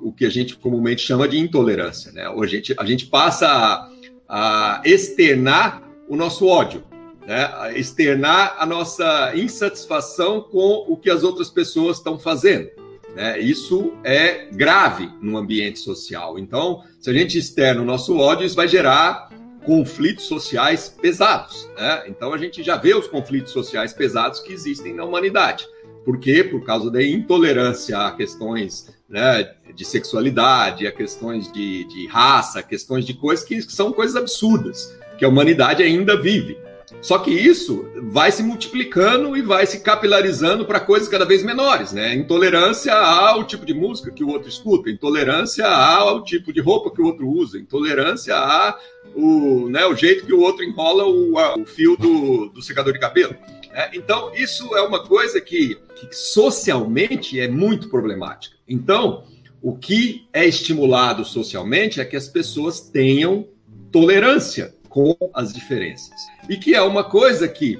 [0.00, 2.12] o que a gente comumente chama de intolerância.
[2.12, 2.22] Né?
[2.22, 3.88] A, gente, a gente passa a,
[4.28, 6.84] a externar o nosso ódio,
[7.26, 7.78] né?
[7.78, 12.70] externar a nossa insatisfação com o que as outras pessoas estão fazendo.
[13.14, 13.40] Né?
[13.40, 16.38] Isso é grave no ambiente social.
[16.38, 19.30] Então, se a gente externa o nosso ódio, isso vai gerar
[19.64, 21.68] conflitos sociais pesados.
[21.76, 22.04] Né?
[22.08, 25.66] Então, a gente já vê os conflitos sociais pesados que existem na humanidade.
[26.04, 26.44] Por quê?
[26.44, 33.04] Por causa da intolerância a questões né, de sexualidade, a questões de, de raça, questões
[33.04, 36.56] de coisas que são coisas absurdas, que a humanidade ainda vive.
[37.00, 41.92] Só que isso vai se multiplicando e vai se capilarizando para coisas cada vez menores,
[41.92, 42.14] né?
[42.14, 47.00] Intolerância ao tipo de música que o outro escuta, intolerância ao tipo de roupa que
[47.00, 48.76] o outro usa, intolerância a
[49.14, 52.98] o, né, o jeito que o outro enrola o, o fio do, do secador de
[52.98, 53.34] cabelo.
[53.72, 58.56] É, então, isso é uma coisa que, que socialmente é muito problemática.
[58.68, 59.24] Então,
[59.62, 63.46] o que é estimulado socialmente é que as pessoas tenham
[63.90, 66.14] tolerância com as diferenças.
[66.48, 67.78] E que é uma coisa que,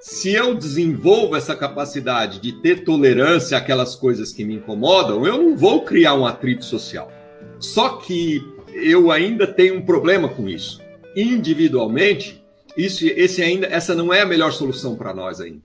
[0.00, 5.56] se eu desenvolvo essa capacidade de ter tolerância àquelas coisas que me incomodam, eu não
[5.56, 7.10] vou criar um atrito social.
[7.58, 8.42] Só que
[8.74, 10.80] eu ainda tenho um problema com isso.
[11.14, 12.42] Individualmente,
[12.76, 15.62] isso, esse ainda, essa não é a melhor solução para nós ainda.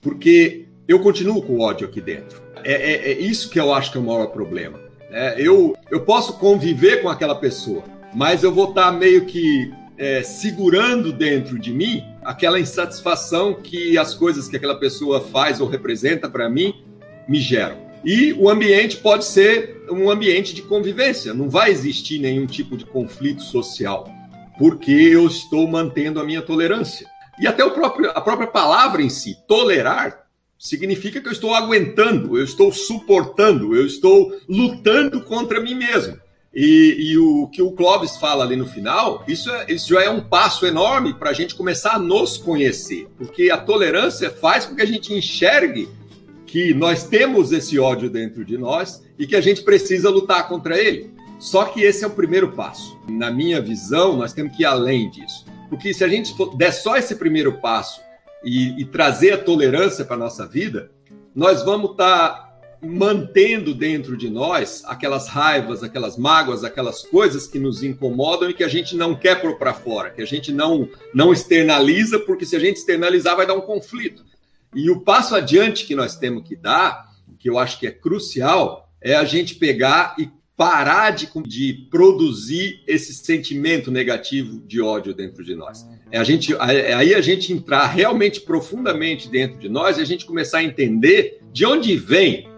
[0.00, 2.40] Porque eu continuo com ódio aqui dentro.
[2.64, 4.80] É, é, é, isso que eu acho que é o maior problema.
[5.10, 7.84] É, eu, eu posso conviver com aquela pessoa,
[8.14, 13.96] mas eu vou estar tá meio que é, segurando dentro de mim aquela insatisfação que
[13.96, 16.84] as coisas que aquela pessoa faz ou representa para mim
[17.28, 17.84] me geram.
[18.04, 22.84] E o ambiente pode ser um ambiente de convivência, não vai existir nenhum tipo de
[22.84, 24.06] conflito social
[24.58, 27.06] porque eu estou mantendo a minha tolerância.
[27.38, 30.26] E até próprio, a própria palavra em si, tolerar,
[30.58, 36.18] significa que eu estou aguentando, eu estou suportando, eu estou lutando contra mim mesmo.
[36.58, 40.08] E, e o que o Clóvis fala ali no final, isso, é, isso já é
[40.08, 44.74] um passo enorme para a gente começar a nos conhecer, porque a tolerância faz com
[44.74, 45.86] que a gente enxergue
[46.46, 50.78] que nós temos esse ódio dentro de nós e que a gente precisa lutar contra
[50.78, 51.10] ele.
[51.38, 52.98] Só que esse é o primeiro passo.
[53.06, 55.44] Na minha visão, nós temos que ir além disso.
[55.68, 58.00] Porque se a gente der só esse primeiro passo
[58.42, 60.90] e, e trazer a tolerância para a nossa vida,
[61.34, 62.45] nós vamos estar tá
[62.82, 68.64] mantendo dentro de nós aquelas raivas, aquelas mágoas, aquelas coisas que nos incomodam e que
[68.64, 72.56] a gente não quer pôr para fora, que a gente não, não externaliza, porque se
[72.56, 74.24] a gente externalizar vai dar um conflito.
[74.74, 78.90] E o passo adiante que nós temos que dar, que eu acho que é crucial,
[79.00, 85.44] é a gente pegar e parar de, de produzir esse sentimento negativo de ódio dentro
[85.44, 85.86] de nós.
[86.10, 90.04] É a gente, é aí a gente entrar realmente profundamente dentro de nós e a
[90.04, 92.48] gente começar a entender de onde vem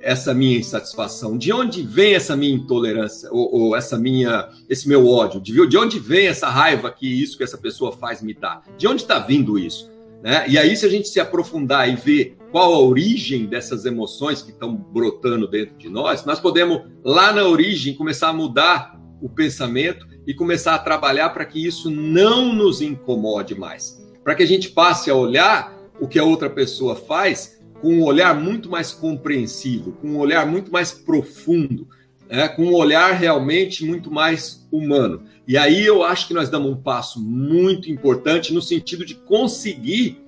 [0.00, 5.06] essa minha insatisfação, de onde vem essa minha intolerância ou, ou essa minha, esse meu
[5.06, 8.62] ódio, de, de onde vem essa raiva que isso que essa pessoa faz me dá,
[8.76, 9.90] de onde está vindo isso?
[10.22, 10.44] Né?
[10.48, 14.50] E aí, se a gente se aprofundar e ver qual a origem dessas emoções que
[14.50, 20.06] estão brotando dentro de nós, nós podemos, lá na origem, começar a mudar o pensamento
[20.26, 23.98] e começar a trabalhar para que isso não nos incomode mais.
[24.22, 28.04] Para que a gente passe a olhar o que a outra pessoa faz com um
[28.04, 31.88] olhar muito mais compreensivo, com um olhar muito mais profundo,
[32.28, 32.48] né?
[32.48, 35.22] com um olhar realmente muito mais humano.
[35.46, 40.20] E aí eu acho que nós damos um passo muito importante no sentido de conseguir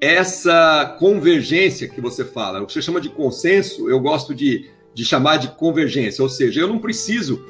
[0.00, 2.62] essa convergência que você fala.
[2.62, 6.22] O que você chama de consenso, eu gosto de, de chamar de convergência.
[6.22, 7.44] Ou seja, eu não preciso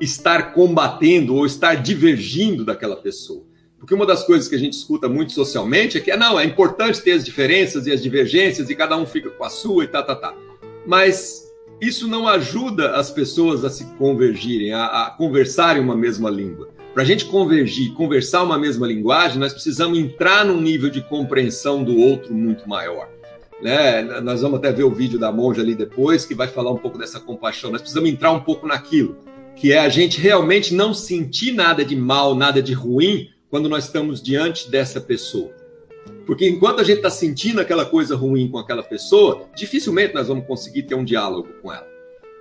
[0.00, 3.44] estar combatendo ou estar divergindo daquela pessoa.
[3.84, 7.02] Porque uma das coisas que a gente escuta muito socialmente é que não, é importante
[7.02, 10.02] ter as diferenças e as divergências e cada um fica com a sua e tá,
[10.02, 10.34] tá, tá.
[10.86, 16.70] Mas isso não ajuda as pessoas a se convergirem, a, a conversarem uma mesma língua.
[16.94, 21.84] Para a gente convergir, conversar uma mesma linguagem, nós precisamos entrar num nível de compreensão
[21.84, 23.10] do outro muito maior.
[23.60, 24.00] Né?
[24.22, 26.96] Nós vamos até ver o vídeo da monja ali depois, que vai falar um pouco
[26.96, 27.70] dessa compaixão.
[27.70, 29.18] Nós precisamos entrar um pouco naquilo,
[29.54, 33.84] que é a gente realmente não sentir nada de mal, nada de ruim, quando nós
[33.84, 35.52] estamos diante dessa pessoa.
[36.26, 40.44] Porque enquanto a gente está sentindo aquela coisa ruim com aquela pessoa, dificilmente nós vamos
[40.44, 41.86] conseguir ter um diálogo com ela.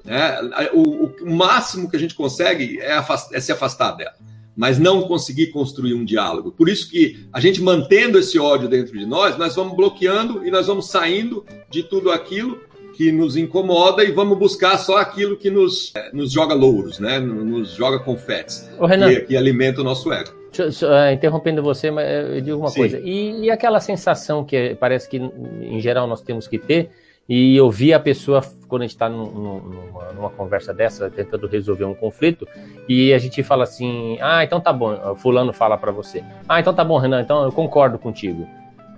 [0.04, 0.40] Né?
[0.74, 2.98] O, o, máximo que a gente consegue é,
[3.32, 4.16] é se afastar dela,
[4.58, 6.52] mas não conseguir construir um diálogo.
[6.52, 10.50] Por isso que a gente mantendo esse ódio dentro de nós, nós vamos bloqueando e
[10.50, 12.60] nós vamos saindo de tudo aquilo
[12.96, 17.20] que nos incomoda e vamos buscar só aquilo que nos, é, nos joga louros, né?
[17.20, 18.68] nos joga confetes,
[19.08, 20.42] que, que alimenta o nosso ego.
[20.60, 22.80] Uh, interrompendo você, mas eu digo uma Sim.
[22.80, 23.00] coisa.
[23.00, 26.92] E, e, aquela sensação que parece que, em geral, nós temos que ter,
[27.28, 31.86] e eu vi a pessoa, quando a gente está numa, numa, conversa dessa, tentando resolver
[31.86, 32.48] um conflito,
[32.88, 36.24] e a gente fala assim: ah, então tá bom, Fulano fala para você.
[36.48, 38.48] Ah, então tá bom, Renan, então eu concordo contigo.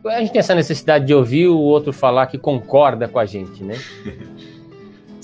[0.05, 3.63] A gente tem essa necessidade de ouvir o outro falar que concorda com a gente,
[3.63, 3.75] né?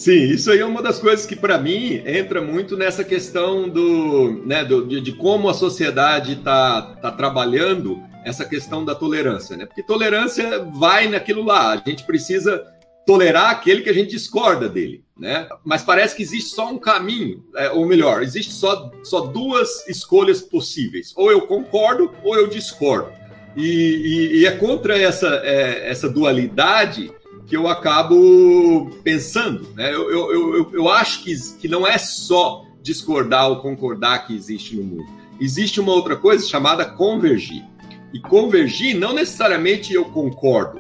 [0.01, 4.41] Sim, isso aí é uma das coisas que, para mim, entra muito nessa questão do,
[4.43, 9.67] né, do, de, de como a sociedade está tá trabalhando essa questão da tolerância, né?
[9.67, 12.65] Porque tolerância vai naquilo lá, a gente precisa
[13.05, 15.47] tolerar aquele que a gente discorda dele, né?
[15.63, 20.41] Mas parece que existe só um caminho, é, ou melhor, existe só, só duas escolhas
[20.41, 23.11] possíveis: ou eu concordo ou eu discordo.
[23.55, 27.13] E, e, e é contra essa, é, essa dualidade
[27.51, 29.67] que eu acabo pensando.
[29.75, 29.93] Né?
[29.93, 34.73] Eu, eu, eu, eu acho que, que não é só discordar ou concordar que existe
[34.73, 35.05] no mundo.
[35.37, 37.65] Existe uma outra coisa chamada convergir.
[38.13, 40.79] E convergir não necessariamente eu concordo,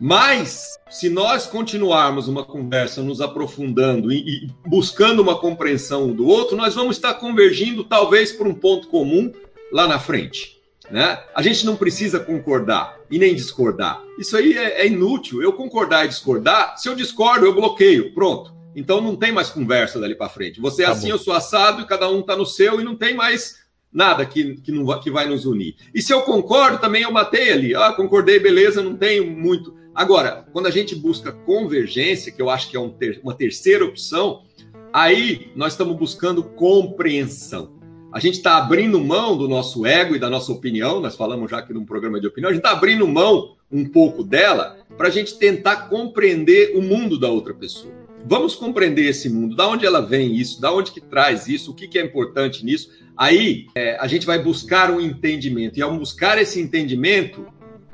[0.00, 6.56] mas se nós continuarmos uma conversa nos aprofundando e, e buscando uma compreensão do outro,
[6.56, 9.30] nós vamos estar convergindo talvez por um ponto comum
[9.70, 10.59] lá na frente.
[10.90, 11.22] Né?
[11.34, 14.02] A gente não precisa concordar e nem discordar.
[14.18, 15.42] Isso aí é, é inútil.
[15.42, 18.12] Eu concordar e discordar, se eu discordo, eu bloqueio.
[18.12, 18.52] Pronto.
[18.74, 20.60] Então não tem mais conversa dali para frente.
[20.60, 21.14] Você é tá assim, bom.
[21.14, 23.60] eu sou assado, e cada um está no seu e não tem mais
[23.92, 25.76] nada que, que, não, que vai nos unir.
[25.94, 27.74] E se eu concordo, também eu matei ali.
[27.74, 29.74] Ah, concordei, beleza, não tenho muito.
[29.94, 33.84] Agora, quando a gente busca convergência, que eu acho que é um ter, uma terceira
[33.84, 34.44] opção,
[34.92, 37.79] aí nós estamos buscando compreensão
[38.12, 41.58] a gente está abrindo mão do nosso ego e da nossa opinião, nós falamos já
[41.58, 45.10] aqui num programa de opinião, a gente está abrindo mão um pouco dela para a
[45.10, 47.92] gente tentar compreender o mundo da outra pessoa.
[48.26, 51.74] Vamos compreender esse mundo, da onde ela vem isso, da onde que traz isso, o
[51.74, 52.90] que, que é importante nisso.
[53.16, 57.46] Aí é, a gente vai buscar um entendimento, e ao buscar esse entendimento,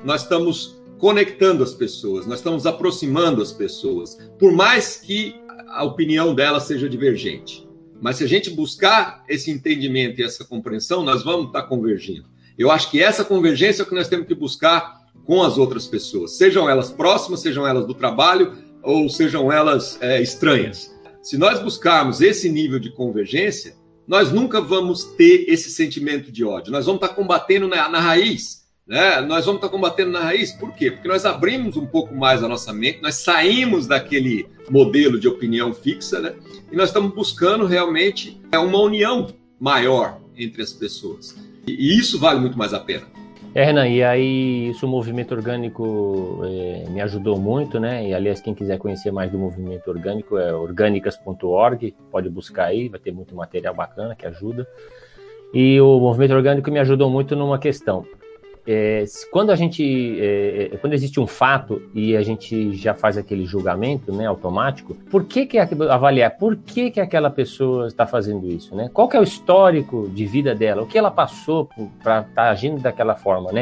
[0.03, 5.35] nós estamos conectando as pessoas, nós estamos aproximando as pessoas, por mais que
[5.69, 7.66] a opinião dela seja divergente.
[8.01, 12.25] Mas se a gente buscar esse entendimento e essa compreensão, nós vamos estar convergindo.
[12.57, 15.85] Eu acho que essa convergência é o que nós temos que buscar com as outras
[15.85, 20.95] pessoas, sejam elas próximas, sejam elas do trabalho ou sejam elas é, estranhas.
[21.21, 23.75] Se nós buscarmos esse nível de convergência,
[24.07, 26.71] nós nunca vamos ter esse sentimento de ódio.
[26.71, 29.19] Nós vamos estar combatendo na, na raiz né?
[29.21, 30.91] Nós vamos estar combatendo na raiz, por quê?
[30.91, 35.73] Porque nós abrimos um pouco mais a nossa mente, nós saímos daquele modelo de opinião
[35.73, 36.33] fixa, né?
[36.71, 39.27] E nós estamos buscando realmente é, uma união
[39.59, 41.35] maior entre as pessoas.
[41.67, 43.05] E isso vale muito mais a pena.
[43.53, 48.07] É, Renan, e aí isso o movimento orgânico é, me ajudou muito, né?
[48.07, 52.99] E aliás, quem quiser conhecer mais do movimento orgânico é orgânicas.org, pode buscar aí, vai
[52.99, 54.67] ter muito material bacana que ajuda.
[55.53, 58.05] E o movimento orgânico me ajudou muito numa questão
[58.67, 63.17] é, quando a gente é, é, quando existe um fato e a gente já faz
[63.17, 68.45] aquele julgamento né automático por que que avaliar por que que aquela pessoa está fazendo
[68.51, 68.89] isso né?
[68.93, 70.81] Qual é o histórico de vida dela?
[70.81, 71.69] O que ela passou
[72.03, 73.61] para estar tá agindo daquela forma né?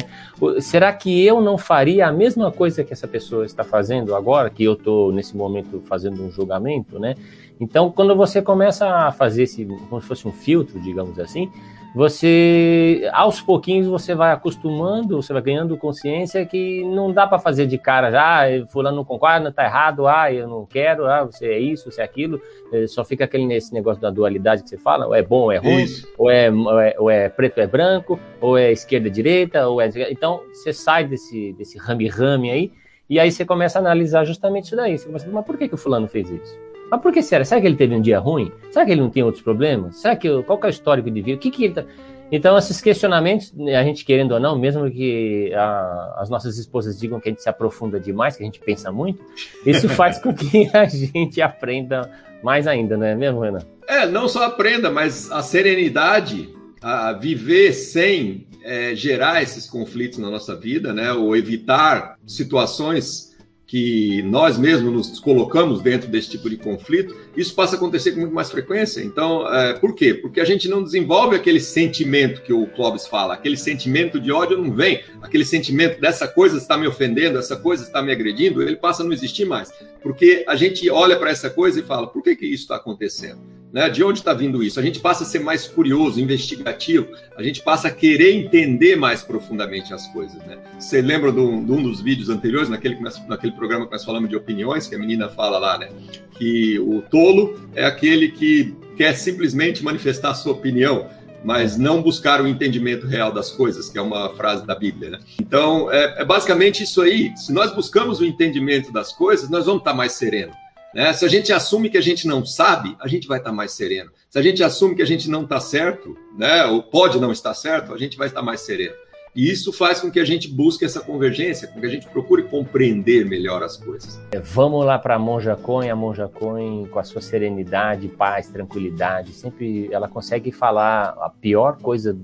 [0.60, 4.64] Será que eu não faria a mesma coisa que essa pessoa está fazendo agora que
[4.64, 7.14] eu estou nesse momento fazendo um julgamento né?
[7.60, 11.52] Então quando você começa a fazer esse como se fosse um filtro digamos assim
[11.96, 17.66] você aos pouquinhos você vai acostumando, você vai ganhando consciência que não dá para fazer
[17.66, 21.48] de cara já, ah, fulano não concorda, tá errado, ah, eu não quero, ah, você
[21.48, 22.42] é isso, você é aquilo,
[22.74, 25.52] eh, só fica aquele nesse negócio da dualidade que você fala, ou é bom ou
[25.54, 25.86] é ruim,
[26.18, 29.80] ou é, ou é, ou é preto ou é branco, ou é esquerda direita, ou
[29.80, 32.72] é então você sai desse desse rame-rame aí
[33.10, 34.98] e aí você começa a analisar justamente isso daí.
[34.98, 36.75] Você começa, mas por que que o fulano fez isso?
[36.90, 37.44] Mas por que será?
[37.44, 38.52] Será que ele teve um dia ruim?
[38.72, 39.98] Será que ele não tem outros problemas?
[39.98, 41.38] Será que qual que é o histórico de vida?
[41.38, 41.84] O que que ele tá...
[42.32, 47.20] Então, esses questionamentos, a gente querendo ou não, mesmo que a, as nossas esposas digam
[47.20, 49.24] que a gente se aprofunda demais, que a gente pensa muito,
[49.66, 52.10] isso faz com que a gente aprenda
[52.44, 53.62] mais ainda, não é mesmo, Renan?
[53.88, 56.50] É, não só aprenda, mas a serenidade,
[56.82, 61.14] a viver sem é, gerar esses conflitos na nossa vida, né?
[61.14, 63.35] Ou evitar situações
[63.68, 68.20] que nós mesmos nos colocamos dentro desse tipo de conflito, isso passa a acontecer com
[68.20, 69.02] muito mais frequência.
[69.02, 70.14] Então, é, por quê?
[70.14, 74.58] Porque a gente não desenvolve aquele sentimento que o Clóvis fala, aquele sentimento de ódio
[74.58, 78.76] não vem, aquele sentimento dessa coisa está me ofendendo, essa coisa está me agredindo, ele
[78.76, 79.72] passa a não existir mais.
[80.02, 83.40] Porque a gente olha para essa coisa e fala, por que, que isso está acontecendo?
[83.76, 83.90] Né?
[83.90, 84.80] De onde está vindo isso?
[84.80, 89.22] A gente passa a ser mais curioso, investigativo, a gente passa a querer entender mais
[89.22, 90.38] profundamente as coisas.
[90.46, 90.58] Né?
[90.80, 92.98] Você lembra de um, de um dos vídeos anteriores, naquele,
[93.28, 95.90] naquele programa que nós falamos de opiniões, que a menina fala lá, né?
[96.38, 101.10] Que o tolo é aquele que quer simplesmente manifestar sua opinião,
[101.44, 105.10] mas não buscar o entendimento real das coisas, que é uma frase da Bíblia.
[105.10, 105.20] Né?
[105.42, 107.36] Então, é, é basicamente isso aí.
[107.36, 110.56] Se nós buscamos o entendimento das coisas, nós vamos estar mais serenos.
[110.96, 111.12] Né?
[111.12, 114.10] Se a gente assume que a gente não sabe, a gente vai estar mais sereno.
[114.30, 117.54] Se a gente assume que a gente não está certo, né, ou pode não estar
[117.54, 118.96] certo, a gente vai estar mais sereno.
[119.36, 122.44] E isso faz com que a gente busque essa convergência, com que a gente procure
[122.44, 124.18] compreender melhor as coisas.
[124.32, 128.48] É, vamos lá para a Monja Coin, a Monja Coin com a sua serenidade, paz,
[128.48, 132.18] tranquilidade, sempre ela consegue falar a pior coisa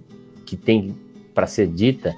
[0.46, 0.98] que tem
[1.34, 2.16] para ser dita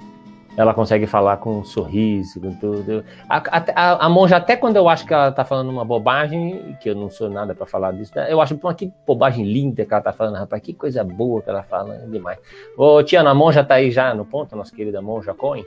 [0.56, 3.04] ela consegue falar com um sorriso, com tudo.
[3.28, 3.42] A,
[3.74, 6.94] a, a, monja, até quando eu acho que ela tá falando uma bobagem, que eu
[6.94, 8.32] não sou nada para falar disso, né?
[8.32, 11.50] eu acho, pô, que bobagem linda que ela tá falando, rapaz, que coisa boa que
[11.50, 12.38] ela fala, é demais.
[12.76, 15.64] Ô, Tiana, a monja tá aí já no ponto, nossa querida monja Cohen?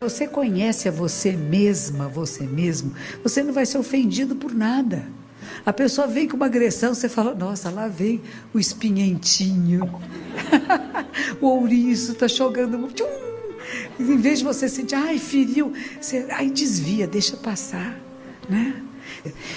[0.00, 5.02] Você conhece a você mesma, você mesmo, você não vai ser ofendido por nada.
[5.64, 8.20] A pessoa vem com uma agressão, você fala, nossa, lá vem
[8.52, 10.00] o espinhentinho.
[11.40, 12.88] o ouriço está jogando.
[12.92, 13.26] Tchum!
[13.98, 17.98] Em vez de você sentir, ai, feriu, você, ai, desvia, deixa passar,
[18.48, 18.82] né?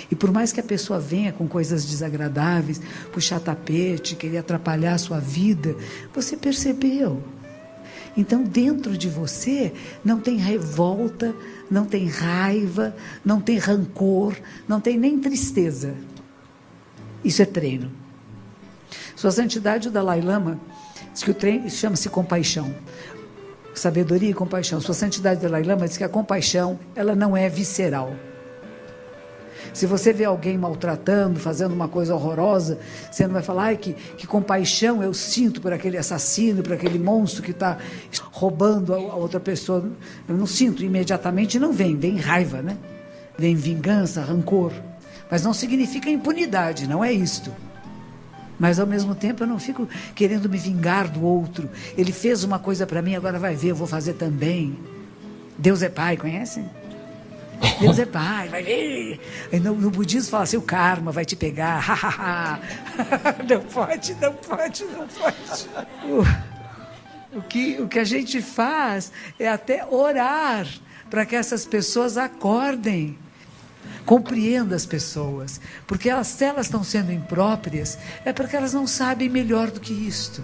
[0.09, 2.81] E por mais que a pessoa venha com coisas desagradáveis,
[3.11, 5.75] puxar tapete, querer atrapalhar a sua vida,
[6.13, 7.21] você percebeu.
[8.17, 11.33] Então, dentro de você não tem revolta,
[11.69, 14.35] não tem raiva, não tem rancor,
[14.67, 15.95] não tem nem tristeza.
[17.23, 17.91] Isso é treino.
[19.15, 20.59] Sua Santidade, o Dalai Lama,
[21.13, 22.73] diz que o treino chama-se compaixão.
[23.73, 24.81] Sabedoria e compaixão.
[24.81, 28.15] Sua Santidade, o Dalai Lama, diz que a compaixão ela não é visceral.
[29.73, 32.79] Se você vê alguém maltratando, fazendo uma coisa horrorosa,
[33.11, 36.99] você não vai falar, ai, que, que compaixão eu sinto por aquele assassino, por aquele
[36.99, 37.77] monstro que está
[38.31, 39.89] roubando a, a, outra pessoa.
[40.27, 42.77] Eu não sinto imediatamente, não vem, vem raiva, né?
[43.37, 44.71] Vem vingança, rancor.
[45.29, 47.51] Mas não significa impunidade, não é isto.
[48.59, 51.69] Mas ao mesmo tempo eu não fico querendo me vingar do outro.
[51.97, 54.77] Ele fez uma coisa para mim, agora vai ver, eu vou fazer também.
[55.57, 56.65] Deus é Pai, conhecem?
[57.79, 59.49] Deus é pai, vai ver.
[59.61, 62.59] No, no budismo fala assim, o karma vai te pegar.
[63.47, 65.67] não pode, não pode, não pode.
[66.05, 70.67] O, o, que, o que a gente faz é até orar
[71.09, 73.17] para que essas pessoas acordem.
[74.05, 79.29] Compreenda as pessoas, porque elas, se elas estão sendo impróprias, é porque elas não sabem
[79.29, 80.43] melhor do que isto.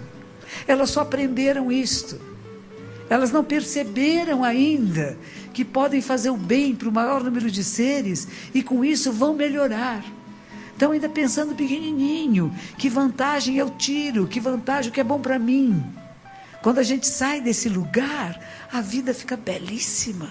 [0.68, 2.35] Elas só aprenderam isto.
[3.08, 5.16] Elas não perceberam ainda
[5.52, 9.34] que podem fazer o bem para o maior número de seres e com isso vão
[9.34, 10.04] melhorar.
[10.72, 15.38] Estão ainda pensando pequenininho, que vantagem eu tiro, que vantagem, o que é bom para
[15.38, 15.82] mim.
[16.62, 18.38] Quando a gente sai desse lugar,
[18.72, 20.28] a vida fica belíssima.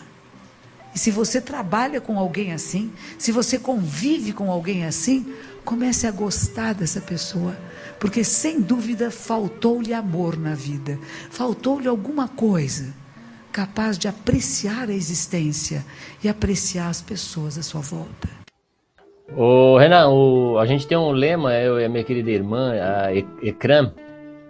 [0.94, 5.34] E se você trabalha com alguém assim, se você convive com alguém assim,
[5.66, 7.58] comece a gostar dessa pessoa,
[8.00, 10.98] porque sem dúvida faltou-lhe amor na vida,
[11.32, 12.94] faltou-lhe alguma coisa
[13.52, 15.84] capaz de apreciar a existência
[16.22, 18.28] e apreciar as pessoas à sua volta.
[19.36, 23.16] O Renan, o, a gente tem um lema, eu e a minha querida irmã, a
[23.16, 23.94] Ekram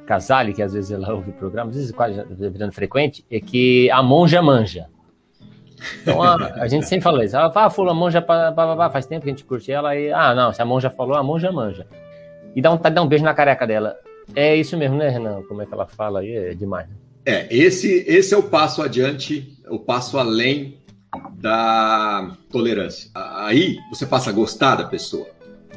[0.08, 4.02] Casale, que às vezes ela ouve programas, às vezes quase virando frequente, é que a
[4.02, 4.88] monja manja.
[6.02, 7.36] Então a, a gente sempre fala isso.
[7.36, 9.96] Ela fala, ah, fula, monja, pá, pá, pá, faz tempo que a gente curte ela
[9.96, 11.86] e, ah, não, se a monja falou, a monja manja.
[12.56, 13.96] E dá um, dá um beijo na careca dela.
[14.36, 15.44] É isso mesmo, né, Renan?
[15.44, 16.36] Como é que ela fala aí?
[16.36, 16.88] É demais.
[16.88, 16.96] Né?
[17.26, 20.80] É, esse, esse é o passo adiante, o passo além
[21.38, 23.10] da tolerância.
[23.14, 25.28] Aí você passa a gostar da pessoa,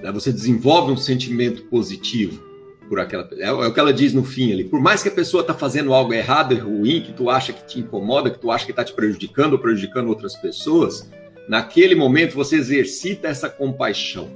[0.02, 0.11] né?
[0.12, 2.47] você desenvolve um sentimento positivo
[2.89, 4.64] por aquela é, é o que ela diz no fim ali.
[4.64, 7.64] Por mais que a pessoa está fazendo algo errado e ruim, que tu acha que
[7.64, 11.11] te incomoda, que tu acha que está te prejudicando ou prejudicando outras pessoas,
[11.49, 14.30] naquele momento você exercita essa compaixão.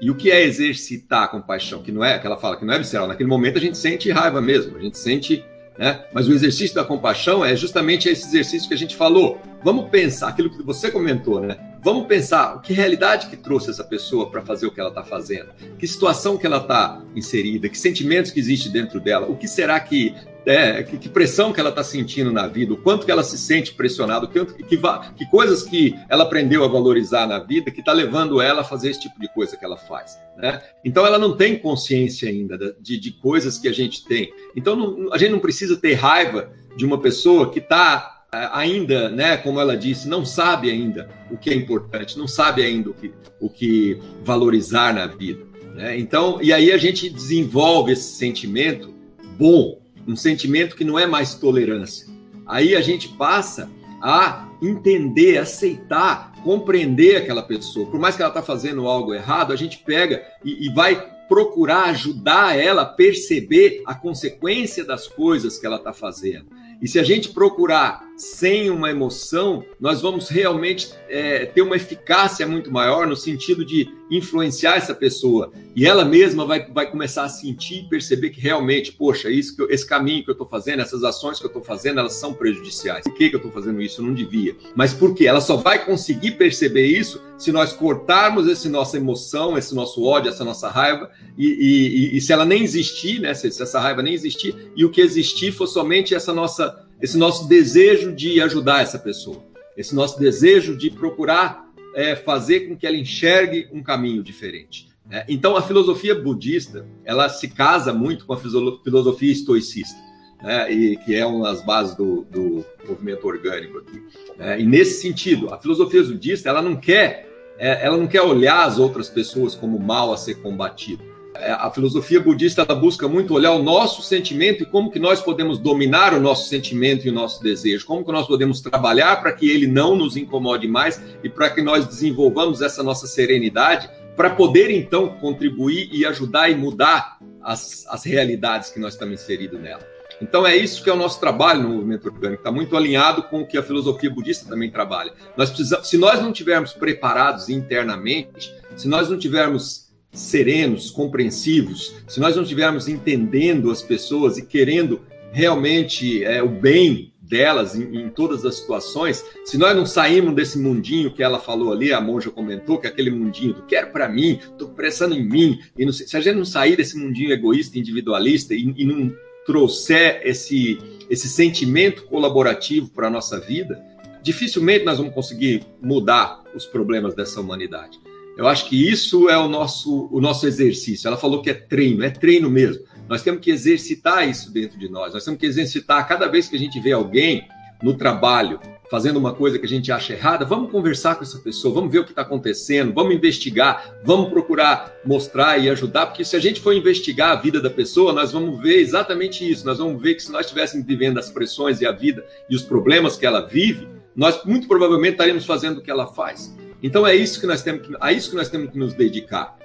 [0.00, 1.82] E o que é exercitar a compaixão?
[1.82, 3.08] Que não é, que ela fala que não é visceral.
[3.08, 5.44] Naquele momento a gente sente raiva mesmo, a gente sente
[5.78, 6.04] né?
[6.12, 9.40] Mas o exercício da compaixão é justamente esse exercício que a gente falou.
[9.62, 11.56] Vamos pensar aquilo que você comentou, né?
[11.80, 15.50] Vamos pensar que realidade que trouxe essa pessoa para fazer o que ela está fazendo,
[15.78, 19.78] que situação que ela está inserida, que sentimentos que existe dentro dela, o que será
[19.78, 20.14] que
[20.46, 23.36] é, que, que, pressão que ela está sentindo na vida, o quanto que ela se
[23.36, 24.78] sente pressionada, que, que,
[25.16, 28.90] que coisas que ela aprendeu a valorizar na vida que está levando ela a fazer
[28.90, 30.18] esse tipo de coisa que ela faz.
[30.38, 30.62] Né?
[30.82, 34.32] Então ela não tem consciência ainda de, de coisas que a gente tem.
[34.56, 39.36] Então não, a gente não precisa ter raiva de uma pessoa que está ainda, né,
[39.36, 43.12] como ela disse, não sabe ainda o que é importante, não sabe ainda o que,
[43.40, 45.44] o que valorizar na vida.
[45.74, 45.98] Né?
[45.98, 48.94] Então, e aí a gente desenvolve esse sentimento
[49.38, 52.08] bom um sentimento que não é mais tolerância.
[52.46, 53.70] Aí a gente passa
[54.02, 57.90] a entender, aceitar, compreender aquela pessoa.
[57.90, 60.96] Por mais que ela está fazendo algo errado, a gente pega e, e vai
[61.28, 66.46] procurar ajudar ela a perceber a consequência das coisas que ela está fazendo.
[66.80, 72.46] E se a gente procurar sem uma emoção, nós vamos realmente é, ter uma eficácia
[72.46, 75.52] muito maior no sentido de influenciar essa pessoa.
[75.76, 79.62] E ela mesma vai, vai começar a sentir e perceber que realmente, poxa, isso que
[79.62, 82.34] eu, esse caminho que eu estou fazendo, essas ações que eu estou fazendo, elas são
[82.34, 83.04] prejudiciais.
[83.04, 84.00] Por que, que eu estou fazendo isso?
[84.00, 84.56] Eu não devia.
[84.74, 85.26] Mas por quê?
[85.26, 90.30] Ela só vai conseguir perceber isso se nós cortarmos essa nossa emoção, esse nosso ódio,
[90.30, 93.32] essa nossa raiva, e, e, e se ela nem existir, né?
[93.32, 97.16] Se, se essa raiva nem existir, e o que existir for somente essa nossa esse
[97.16, 99.44] nosso desejo de ajudar essa pessoa,
[99.76, 104.88] esse nosso desejo de procurar é, fazer com que ela enxergue um caminho diferente.
[105.08, 105.24] Né?
[105.28, 109.98] Então, a filosofia budista ela se casa muito com a filosofia estoicista,
[110.42, 110.72] né?
[110.72, 114.02] e que é uma das bases do, do movimento orgânico aqui.
[114.36, 114.60] Né?
[114.60, 117.26] E nesse sentido, a filosofia budista ela não quer
[117.60, 121.02] é, ela não quer olhar as outras pessoas como mal a ser combatido
[121.34, 125.58] a filosofia budista ela busca muito olhar o nosso sentimento e como que nós podemos
[125.58, 129.48] dominar o nosso sentimento e o nosso desejo, como que nós podemos trabalhar para que
[129.48, 134.70] ele não nos incomode mais e para que nós desenvolvamos essa nossa serenidade para poder
[134.70, 139.86] então contribuir e ajudar e mudar as, as realidades que nós estamos inseridos nela.
[140.20, 143.42] Então é isso que é o nosso trabalho no movimento orgânico, está muito alinhado com
[143.42, 145.12] o que a filosofia budista também trabalha.
[145.36, 149.87] Nós precisamos, se nós não tivermos preparados internamente, se nós não tivermos
[150.18, 155.00] serenos, compreensivos, se nós não estivermos entendendo as pessoas e querendo
[155.32, 160.58] realmente é, o bem delas em, em, todas as situações, se nós não sairmos desse
[160.58, 164.08] mundinho que ela falou ali, a monja comentou, que é aquele mundinho do quero para
[164.08, 167.78] mim, estou pressando em mim, e não, se a gente não sair desse mundinho egoísta,
[167.78, 169.14] individualista e, e não
[169.46, 173.82] trouxer esse, esse sentimento colaborativo para a nossa vida,
[174.22, 177.98] dificilmente nós vamos conseguir mudar os problemas dessa humanidade.
[178.38, 181.08] Eu acho que isso é o nosso, o nosso exercício.
[181.08, 182.84] Ela falou que é treino, é treino mesmo.
[183.08, 185.12] Nós temos que exercitar isso dentro de nós.
[185.12, 187.48] Nós temos que exercitar cada vez que a gente vê alguém
[187.82, 191.74] no trabalho fazendo uma coisa que a gente acha errada, vamos conversar com essa pessoa,
[191.74, 196.34] vamos ver o que está acontecendo, vamos investigar, vamos procurar mostrar e ajudar, porque se
[196.34, 199.66] a gente for investigar a vida da pessoa, nós vamos ver exatamente isso.
[199.66, 202.62] Nós vamos ver que se nós estivéssemos vivendo as pressões e a vida e os
[202.62, 203.86] problemas que ela vive,
[204.16, 206.56] nós muito provavelmente estaremos fazendo o que ela faz.
[206.82, 209.56] Então é isso que nós temos que, a isso que nós temos que nos dedicar.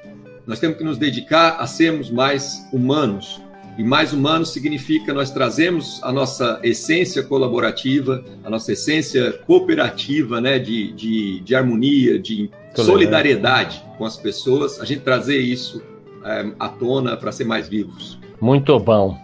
[0.46, 3.42] Nós temos que nos dedicar a sermos mais humanos.
[3.78, 10.60] E mais humanos significa nós trazemos a nossa essência colaborativa, a nossa essência cooperativa, né,
[10.60, 15.82] de, de, de harmonia, de solidariedade com as pessoas, a gente trazer isso
[16.24, 18.20] é, à tona para ser mais vivos.
[18.40, 19.18] Muito bom.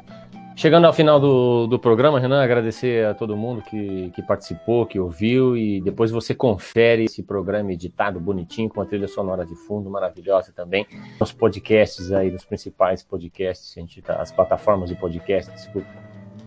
[0.59, 4.99] Chegando ao final do, do programa, Renan, agradecer a todo mundo que, que participou, que
[4.99, 9.89] ouviu, e depois você confere esse programa editado bonitinho, com a trilha sonora de fundo
[9.89, 10.85] maravilhosa também,
[11.17, 15.87] nos podcasts aí, nos principais podcasts, a gente tá, as plataformas de podcast, desculpa,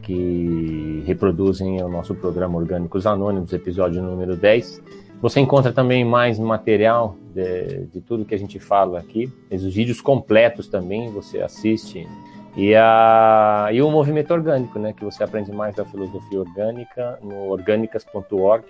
[0.03, 4.83] que reproduzem o nosso programa Orgânicos Anônimos, episódio número 10.
[5.23, 10.03] Você encontra também mais material de, de tudo que a gente fala aqui, os vídeos
[10.03, 12.07] completos também, você assiste
[12.57, 17.49] e, a, e o movimento orgânico, né, que você aprende mais da filosofia orgânica no
[17.49, 18.65] orgânicas.org,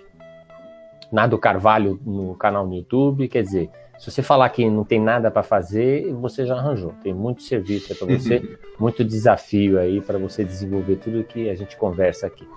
[1.11, 3.69] Nado Carvalho no canal no YouTube, quer dizer,
[3.99, 6.93] se você falar que não tem nada para fazer, você já arranjou.
[7.03, 8.41] Tem muito serviço para você,
[8.79, 12.47] muito desafio aí para você desenvolver tudo que a gente conversa aqui.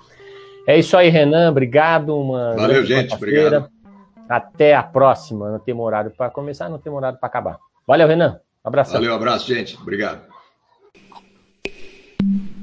[0.65, 1.51] É isso aí, Renan.
[1.51, 2.19] Obrigado.
[2.19, 3.13] Uma Valeu, gente.
[3.13, 3.69] Obrigado.
[4.27, 5.51] Até a próxima.
[5.51, 7.57] Não tem horário para começar, não tem horário para acabar.
[7.85, 8.41] Valeu, Renan.
[8.61, 8.91] abraço.
[8.91, 9.77] Valeu, abraço, gente.
[9.81, 10.26] Obrigado.
[12.23, 12.56] Mm-hmm.